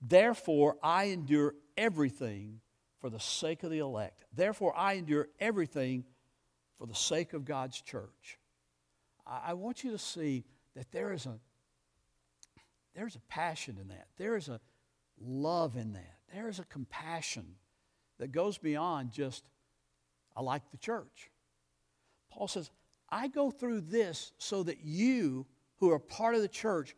therefore 0.00 0.76
I 0.82 1.04
endure 1.04 1.54
everything 1.76 2.60
for 2.98 3.10
the 3.10 3.20
sake 3.20 3.62
of 3.62 3.70
the 3.70 3.80
elect. 3.80 4.24
Therefore 4.34 4.72
I 4.74 4.94
endure 4.94 5.28
everything 5.38 6.04
for 6.78 6.86
the 6.86 6.94
sake 6.94 7.34
of 7.34 7.44
God's 7.44 7.82
church. 7.82 8.38
I, 9.26 9.50
I 9.50 9.52
want 9.52 9.84
you 9.84 9.90
to 9.90 9.98
see 9.98 10.44
that 10.74 10.90
there 10.92 11.12
is 11.12 11.26
a 11.26 11.38
there's 12.94 13.16
a 13.16 13.20
passion 13.28 13.76
in 13.80 13.88
that. 13.88 14.08
There 14.16 14.34
is 14.34 14.48
a 14.48 14.60
love 15.20 15.76
in 15.76 15.92
that. 15.92 16.16
There 16.34 16.48
is 16.48 16.58
a 16.58 16.64
compassion 16.64 17.54
that 18.18 18.32
goes 18.32 18.58
beyond 18.58 19.12
just 19.12 19.44
I 20.38 20.42
like 20.42 20.70
the 20.70 20.76
church. 20.76 21.32
Paul 22.30 22.46
says, 22.46 22.70
I 23.10 23.26
go 23.26 23.50
through 23.50 23.80
this 23.82 24.32
so 24.38 24.62
that 24.62 24.84
you, 24.84 25.46
who 25.78 25.90
are 25.90 25.98
part 25.98 26.36
of 26.36 26.42
the 26.42 26.48
church, 26.48 26.94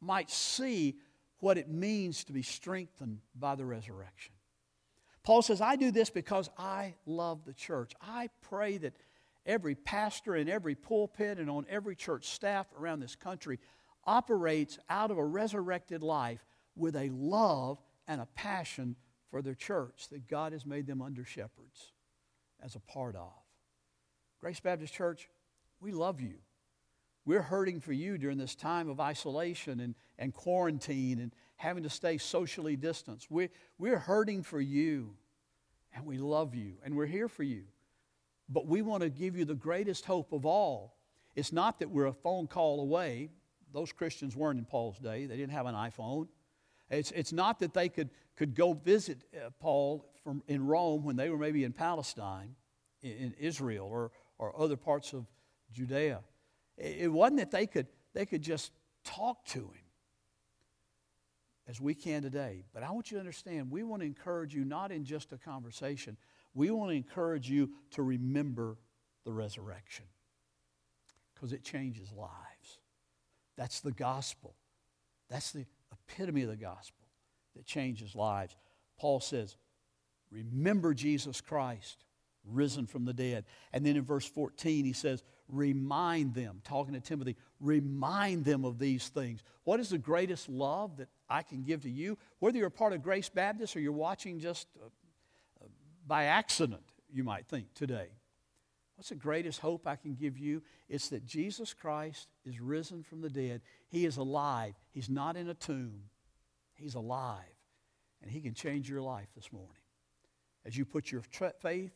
might 0.00 0.30
see 0.30 0.96
what 1.40 1.58
it 1.58 1.68
means 1.68 2.24
to 2.24 2.32
be 2.32 2.40
strengthened 2.40 3.18
by 3.34 3.56
the 3.56 3.66
resurrection. 3.66 4.32
Paul 5.22 5.42
says, 5.42 5.60
I 5.60 5.76
do 5.76 5.90
this 5.90 6.08
because 6.08 6.48
I 6.56 6.94
love 7.04 7.44
the 7.44 7.52
church. 7.52 7.92
I 8.00 8.30
pray 8.40 8.78
that 8.78 8.94
every 9.44 9.74
pastor 9.74 10.34
in 10.34 10.48
every 10.48 10.74
pulpit 10.74 11.38
and 11.38 11.50
on 11.50 11.66
every 11.68 11.94
church 11.94 12.28
staff 12.28 12.68
around 12.80 13.00
this 13.00 13.16
country 13.16 13.58
operates 14.06 14.78
out 14.88 15.10
of 15.10 15.18
a 15.18 15.24
resurrected 15.24 16.02
life 16.02 16.46
with 16.74 16.96
a 16.96 17.10
love 17.10 17.78
and 18.06 18.22
a 18.22 18.28
passion 18.34 18.96
for 19.30 19.42
their 19.42 19.54
church 19.54 20.08
that 20.10 20.26
God 20.26 20.52
has 20.52 20.64
made 20.64 20.86
them 20.86 21.02
under 21.02 21.26
shepherds 21.26 21.92
as 22.62 22.74
a 22.74 22.80
part 22.80 23.16
of. 23.16 23.32
Grace 24.40 24.60
Baptist 24.60 24.94
Church, 24.94 25.28
we 25.80 25.92
love 25.92 26.20
you. 26.20 26.34
We're 27.24 27.42
hurting 27.42 27.80
for 27.80 27.92
you 27.92 28.16
during 28.16 28.38
this 28.38 28.54
time 28.54 28.88
of 28.88 29.00
isolation 29.00 29.80
and, 29.80 29.94
and 30.18 30.32
quarantine 30.32 31.20
and 31.20 31.32
having 31.56 31.82
to 31.82 31.90
stay 31.90 32.16
socially 32.16 32.76
distanced. 32.76 33.30
We, 33.30 33.50
we're 33.78 33.98
hurting 33.98 34.44
for 34.44 34.60
you, 34.60 35.14
and 35.94 36.06
we 36.06 36.16
love 36.18 36.54
you, 36.54 36.74
and 36.84 36.96
we're 36.96 37.06
here 37.06 37.28
for 37.28 37.42
you. 37.42 37.64
But 38.48 38.66
we 38.66 38.80
want 38.80 39.02
to 39.02 39.10
give 39.10 39.36
you 39.36 39.44
the 39.44 39.54
greatest 39.54 40.06
hope 40.06 40.32
of 40.32 40.46
all. 40.46 40.96
It's 41.34 41.52
not 41.52 41.80
that 41.80 41.90
we're 41.90 42.06
a 42.06 42.12
phone 42.12 42.46
call 42.46 42.80
away. 42.80 43.28
Those 43.74 43.92
Christians 43.92 44.34
weren't 44.34 44.58
in 44.58 44.64
Paul's 44.64 44.98
day, 44.98 45.26
they 45.26 45.36
didn't 45.36 45.52
have 45.52 45.66
an 45.66 45.74
iPhone. 45.74 46.28
It's, 46.90 47.10
it's 47.12 47.32
not 47.32 47.58
that 47.60 47.74
they 47.74 47.88
could, 47.88 48.10
could 48.36 48.54
go 48.54 48.72
visit 48.72 49.24
uh, 49.34 49.50
Paul 49.60 50.06
from, 50.24 50.42
in 50.48 50.66
Rome 50.66 51.04
when 51.04 51.16
they 51.16 51.28
were 51.28 51.38
maybe 51.38 51.64
in 51.64 51.72
Palestine, 51.72 52.54
in, 53.02 53.10
in 53.10 53.34
Israel, 53.38 53.88
or, 53.90 54.10
or 54.38 54.58
other 54.58 54.76
parts 54.76 55.12
of 55.12 55.26
Judea. 55.72 56.20
It, 56.76 56.96
it 57.00 57.08
wasn't 57.08 57.40
that 57.40 57.50
they 57.50 57.66
could, 57.66 57.86
they 58.14 58.26
could 58.26 58.42
just 58.42 58.72
talk 59.04 59.44
to 59.46 59.60
him 59.60 59.88
as 61.68 61.80
we 61.80 61.94
can 61.94 62.22
today. 62.22 62.64
But 62.72 62.82
I 62.82 62.90
want 62.90 63.10
you 63.10 63.16
to 63.16 63.20
understand, 63.20 63.70
we 63.70 63.82
want 63.82 64.00
to 64.00 64.06
encourage 64.06 64.54
you 64.54 64.64
not 64.64 64.90
in 64.90 65.04
just 65.04 65.32
a 65.32 65.36
conversation, 65.36 66.16
we 66.54 66.70
want 66.70 66.90
to 66.90 66.96
encourage 66.96 67.50
you 67.50 67.70
to 67.92 68.02
remember 68.02 68.78
the 69.24 69.32
resurrection 69.32 70.06
because 71.34 71.52
it 71.52 71.62
changes 71.62 72.10
lives. 72.12 72.78
That's 73.56 73.80
the 73.80 73.92
gospel. 73.92 74.54
That's 75.28 75.52
the 75.52 75.66
epitome 76.08 76.42
of 76.42 76.48
the 76.48 76.56
gospel 76.56 77.06
that 77.56 77.66
changes 77.66 78.14
lives. 78.14 78.56
Paul 78.98 79.20
says, 79.20 79.56
Remember 80.30 80.92
Jesus 80.92 81.40
Christ, 81.40 82.04
risen 82.44 82.86
from 82.86 83.04
the 83.04 83.12
dead. 83.12 83.44
And 83.72 83.84
then 83.84 83.96
in 83.96 84.04
verse 84.04 84.26
14, 84.26 84.84
he 84.84 84.92
says, 84.92 85.22
Remind 85.48 86.34
them, 86.34 86.60
talking 86.64 86.94
to 86.94 87.00
Timothy, 87.00 87.36
remind 87.60 88.44
them 88.44 88.64
of 88.64 88.78
these 88.78 89.08
things. 89.08 89.42
What 89.64 89.80
is 89.80 89.88
the 89.88 89.98
greatest 89.98 90.48
love 90.48 90.98
that 90.98 91.08
I 91.28 91.42
can 91.42 91.62
give 91.62 91.82
to 91.82 91.90
you? 91.90 92.18
Whether 92.38 92.58
you're 92.58 92.66
a 92.66 92.70
part 92.70 92.92
of 92.92 93.02
Grace 93.02 93.30
Baptist 93.30 93.74
or 93.74 93.80
you're 93.80 93.92
watching 93.92 94.40
just 94.40 94.68
uh, 94.78 94.86
uh, 95.64 95.68
by 96.06 96.24
accident, 96.24 96.82
you 97.10 97.24
might 97.24 97.46
think 97.46 97.72
today. 97.74 98.08
What's 98.96 99.10
the 99.10 99.14
greatest 99.14 99.60
hope 99.60 99.86
I 99.86 99.94
can 99.94 100.14
give 100.14 100.36
you? 100.36 100.60
It's 100.88 101.08
that 101.10 101.24
Jesus 101.24 101.72
Christ 101.72 102.26
is 102.44 102.60
risen 102.60 103.04
from 103.04 103.20
the 103.20 103.30
dead. 103.30 103.62
He 103.88 104.04
is 104.04 104.16
alive. 104.16 104.74
He's 104.90 105.08
not 105.08 105.36
in 105.36 105.48
a 105.48 105.54
tomb, 105.54 106.04
He's 106.74 106.94
alive. 106.94 107.44
And 108.22 108.30
He 108.30 108.40
can 108.40 108.54
change 108.54 108.88
your 108.88 109.00
life 109.00 109.28
this 109.34 109.52
morning 109.52 109.82
as 110.64 110.76
you 110.76 110.84
put 110.84 111.10
your 111.10 111.22
tr- 111.30 111.46
faith 111.60 111.92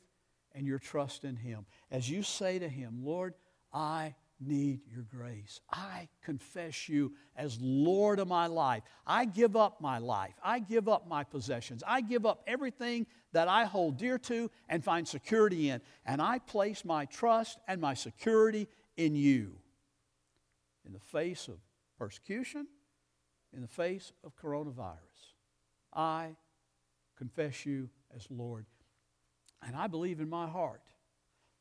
and 0.55 0.67
your 0.67 0.79
trust 0.79 1.25
in 1.25 1.37
Him. 1.37 1.67
As 1.91 2.09
you 2.09 2.23
say 2.23 2.59
to 2.59 2.69
Him, 2.69 3.01
Lord, 3.03 3.35
I 3.73 4.15
need 4.41 4.81
your 4.93 5.05
grace. 5.05 5.61
I 5.71 6.09
confess 6.25 6.89
you 6.89 7.13
as 7.37 7.59
Lord 7.61 8.19
of 8.19 8.29
my 8.29 8.47
life. 8.47 8.83
I 9.07 9.25
give 9.25 9.57
up 9.57 9.81
my 9.81 9.99
life. 9.99 10.35
I 10.43 10.59
give 10.59 10.89
up 10.89 11.09
my 11.09 11.25
possessions. 11.25 11.83
I 11.87 12.01
give 12.01 12.27
up 12.27 12.43
everything 12.47 13.07
that 13.33 13.49
I 13.49 13.65
hold 13.65 13.97
dear 13.97 14.19
to 14.19 14.51
and 14.69 14.85
find 14.85 15.07
security 15.07 15.71
in. 15.71 15.81
And 16.05 16.21
I 16.21 16.39
place 16.39 16.85
my 16.85 17.05
trust 17.07 17.59
and 17.69 17.81
my 17.81 17.95
security 17.95 18.69
in 18.97 19.15
you. 19.15 19.55
In 20.85 20.93
the 20.93 21.01
face 21.01 21.49
of 21.49 21.59
persecution, 22.03 22.67
in 23.55 23.61
the 23.61 23.69
face 23.69 24.11
of 24.25 24.35
coronavirus, 24.37 25.37
I 25.95 26.35
confess 27.17 27.65
you 27.65 27.91
as 28.17 28.27
Lord. 28.29 28.67
And 29.65 29.77
I 29.77 29.87
believe 29.87 30.19
in 30.19 30.29
my 30.29 30.49
heart 30.49 30.83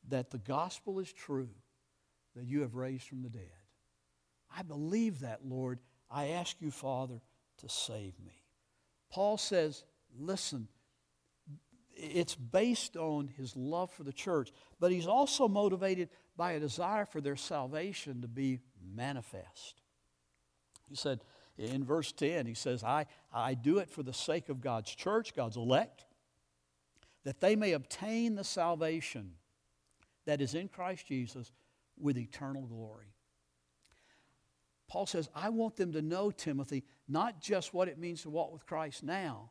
that 0.08 0.30
the 0.30 0.38
gospel 0.38 0.98
is 0.98 1.12
true 1.12 1.50
that 2.34 2.44
you 2.44 2.62
have 2.62 2.74
raised 2.74 3.04
from 3.04 3.22
the 3.22 3.28
dead. 3.28 3.52
I 4.56 4.62
believe 4.62 5.20
that, 5.20 5.46
Lord. 5.46 5.78
I 6.10 6.30
ask 6.30 6.56
you, 6.60 6.72
Father, 6.72 7.20
to 7.58 7.68
save 7.68 8.18
me. 8.18 8.42
Paul 9.12 9.38
says, 9.38 9.84
listen, 10.18 10.66
it's 11.94 12.34
based 12.34 12.96
on 12.96 13.28
his 13.28 13.54
love 13.54 13.92
for 13.92 14.02
the 14.02 14.12
church, 14.12 14.50
but 14.80 14.90
he's 14.90 15.06
also 15.06 15.46
motivated 15.46 16.08
by 16.36 16.52
a 16.52 16.60
desire 16.60 17.06
for 17.06 17.20
their 17.20 17.36
salvation 17.36 18.22
to 18.22 18.28
be 18.28 18.58
manifest. 18.92 19.81
He 20.92 20.96
said 20.96 21.24
in 21.56 21.84
verse 21.84 22.12
10, 22.12 22.44
he 22.44 22.52
says, 22.52 22.84
I, 22.84 23.06
I 23.32 23.54
do 23.54 23.78
it 23.78 23.88
for 23.88 24.02
the 24.02 24.12
sake 24.12 24.50
of 24.50 24.60
God's 24.60 24.94
church, 24.94 25.34
God's 25.34 25.56
elect, 25.56 26.04
that 27.24 27.40
they 27.40 27.56
may 27.56 27.72
obtain 27.72 28.34
the 28.34 28.44
salvation 28.44 29.32
that 30.26 30.42
is 30.42 30.54
in 30.54 30.68
Christ 30.68 31.06
Jesus 31.06 31.50
with 31.98 32.18
eternal 32.18 32.66
glory. 32.66 33.14
Paul 34.86 35.06
says, 35.06 35.30
I 35.34 35.48
want 35.48 35.76
them 35.76 35.92
to 35.92 36.02
know, 36.02 36.30
Timothy, 36.30 36.84
not 37.08 37.40
just 37.40 37.72
what 37.72 37.88
it 37.88 37.98
means 37.98 38.20
to 38.22 38.30
walk 38.30 38.52
with 38.52 38.66
Christ 38.66 39.02
now, 39.02 39.50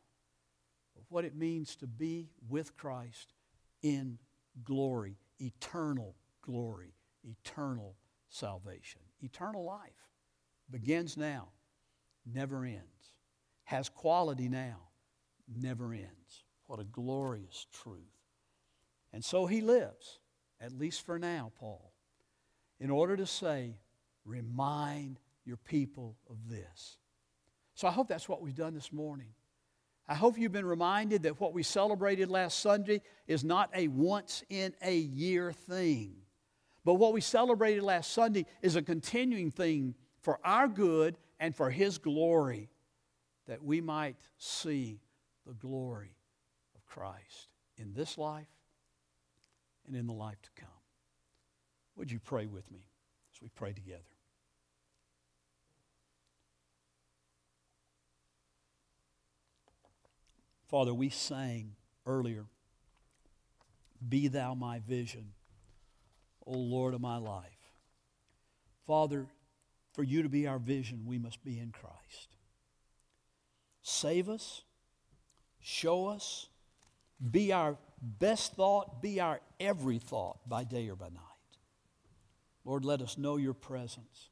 but 0.93 1.05
what 1.09 1.25
it 1.25 1.35
means 1.35 1.75
to 1.77 1.87
be 1.87 2.29
with 2.49 2.77
Christ 2.77 3.33
in 3.81 4.19
glory, 4.63 5.17
eternal 5.39 6.15
glory, 6.43 6.93
eternal 7.23 7.95
salvation. 8.29 9.01
Eternal 9.23 9.65
life 9.65 10.10
begins 10.71 11.17
now, 11.17 11.49
never 12.25 12.65
ends, 12.65 13.13
has 13.63 13.89
quality 13.89 14.47
now, 14.47 14.77
never 15.53 15.93
ends. 15.93 16.43
What 16.67 16.79
a 16.79 16.85
glorious 16.85 17.67
truth. 17.71 17.97
And 19.13 19.23
so 19.23 19.45
he 19.45 19.61
lives, 19.61 20.19
at 20.59 20.71
least 20.71 21.05
for 21.05 21.19
now, 21.19 21.51
Paul 21.59 21.91
in 22.81 22.89
order 22.89 23.15
to 23.15 23.27
say, 23.27 23.77
remind 24.25 25.19
your 25.45 25.57
people 25.57 26.17
of 26.29 26.35
this. 26.49 26.97
So 27.75 27.87
I 27.87 27.91
hope 27.91 28.07
that's 28.07 28.27
what 28.27 28.41
we've 28.41 28.55
done 28.55 28.73
this 28.73 28.91
morning. 28.91 29.29
I 30.07 30.15
hope 30.15 30.37
you've 30.37 30.51
been 30.51 30.65
reminded 30.65 31.23
that 31.23 31.39
what 31.39 31.53
we 31.53 31.61
celebrated 31.61 32.29
last 32.29 32.59
Sunday 32.59 33.01
is 33.27 33.43
not 33.43 33.69
a 33.75 33.87
once 33.87 34.43
in 34.49 34.73
a 34.81 34.95
year 34.95 35.53
thing. 35.53 36.15
But 36.83 36.95
what 36.95 37.13
we 37.13 37.21
celebrated 37.21 37.83
last 37.83 38.11
Sunday 38.11 38.47
is 38.63 38.75
a 38.75 38.81
continuing 38.81 39.51
thing 39.51 39.93
for 40.21 40.39
our 40.43 40.67
good 40.67 41.17
and 41.39 41.55
for 41.55 41.69
His 41.69 41.97
glory, 41.97 42.69
that 43.47 43.63
we 43.63 43.81
might 43.81 44.17
see 44.37 45.01
the 45.45 45.53
glory 45.53 46.15
of 46.75 46.85
Christ 46.85 47.49
in 47.77 47.93
this 47.93 48.17
life 48.17 48.47
and 49.87 49.95
in 49.95 50.07
the 50.07 50.13
life 50.13 50.41
to 50.43 50.49
come. 50.55 50.69
Would 51.95 52.11
you 52.11 52.19
pray 52.19 52.45
with 52.45 52.69
me 52.71 52.85
as 53.33 53.41
we 53.41 53.49
pray 53.49 53.73
together? 53.73 54.01
Father, 60.67 60.93
we 60.93 61.09
sang 61.09 61.73
earlier, 62.05 62.45
Be 64.07 64.29
thou 64.29 64.53
my 64.53 64.79
vision, 64.79 65.33
O 66.45 66.53
Lord 66.53 66.93
of 66.93 67.01
my 67.01 67.17
life. 67.17 67.73
Father, 68.87 69.27
for 69.93 70.03
you 70.03 70.23
to 70.23 70.29
be 70.29 70.47
our 70.47 70.59
vision, 70.59 71.03
we 71.05 71.17
must 71.17 71.43
be 71.43 71.59
in 71.59 71.71
Christ. 71.71 72.35
Save 73.81 74.29
us, 74.29 74.63
show 75.59 76.07
us, 76.07 76.47
be 77.29 77.51
our 77.51 77.77
best 78.01 78.53
thought, 78.55 79.01
be 79.01 79.19
our 79.19 79.41
every 79.59 79.99
thought 79.99 80.37
by 80.47 80.63
day 80.63 80.89
or 80.89 80.95
by 80.95 81.09
night. 81.09 81.21
Lord, 82.63 82.85
let 82.85 83.01
us 83.01 83.17
know 83.17 83.37
your 83.37 83.53
presence. 83.53 84.29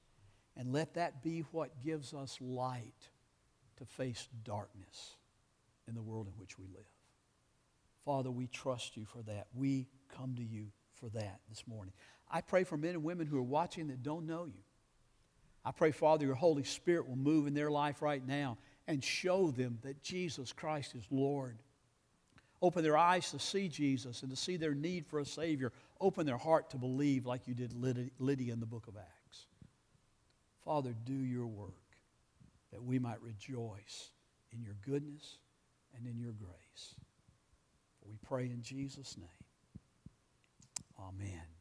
And 0.55 0.73
let 0.73 0.95
that 0.95 1.23
be 1.23 1.45
what 1.51 1.81
gives 1.83 2.13
us 2.13 2.37
light 2.41 3.09
to 3.77 3.85
face 3.85 4.27
darkness 4.43 5.15
in 5.87 5.95
the 5.95 6.01
world 6.01 6.27
in 6.27 6.33
which 6.33 6.59
we 6.59 6.65
live. 6.65 6.85
Father, 8.03 8.29
we 8.29 8.47
trust 8.47 8.97
you 8.97 9.05
for 9.05 9.21
that. 9.23 9.47
We 9.53 9.87
come 10.15 10.35
to 10.35 10.43
you 10.43 10.67
for 10.93 11.07
that 11.09 11.39
this 11.47 11.63
morning. 11.65 11.93
I 12.29 12.41
pray 12.41 12.65
for 12.65 12.75
men 12.75 12.91
and 12.91 13.03
women 13.03 13.25
who 13.25 13.37
are 13.37 13.43
watching 13.43 13.87
that 13.87 14.03
don't 14.03 14.27
know 14.27 14.45
you. 14.45 14.61
I 15.65 15.71
pray, 15.71 15.91
Father, 15.91 16.25
your 16.25 16.35
Holy 16.35 16.63
Spirit 16.63 17.07
will 17.07 17.15
move 17.15 17.47
in 17.47 17.53
their 17.53 17.71
life 17.71 18.01
right 18.01 18.25
now 18.25 18.57
and 18.87 19.03
show 19.03 19.51
them 19.51 19.77
that 19.83 20.01
Jesus 20.01 20.53
Christ 20.53 20.95
is 20.95 21.03
Lord. 21.11 21.59
Open 22.61 22.83
their 22.83 22.97
eyes 22.97 23.31
to 23.31 23.39
see 23.39 23.67
Jesus 23.69 24.21
and 24.21 24.31
to 24.31 24.37
see 24.37 24.57
their 24.57 24.73
need 24.73 25.05
for 25.05 25.19
a 25.19 25.25
Savior. 25.25 25.71
Open 26.01 26.25
their 26.25 26.37
heart 26.37 26.69
to 26.71 26.77
believe 26.77 27.25
like 27.25 27.47
you 27.47 27.53
did 27.53 27.73
Lydia 27.73 28.53
in 28.53 28.59
the 28.59 28.65
book 28.65 28.87
of 28.87 28.97
Acts. 28.97 29.45
Father, 30.65 30.93
do 31.05 31.13
your 31.13 31.47
work 31.47 31.73
that 32.71 32.83
we 32.83 32.99
might 32.99 33.21
rejoice 33.21 34.11
in 34.51 34.61
your 34.61 34.75
goodness 34.85 35.37
and 35.95 36.05
in 36.05 36.19
your 36.19 36.33
grace. 36.33 36.95
We 38.05 38.17
pray 38.27 38.45
in 38.45 38.61
Jesus' 38.61 39.17
name. 39.17 39.27
Amen. 40.99 41.58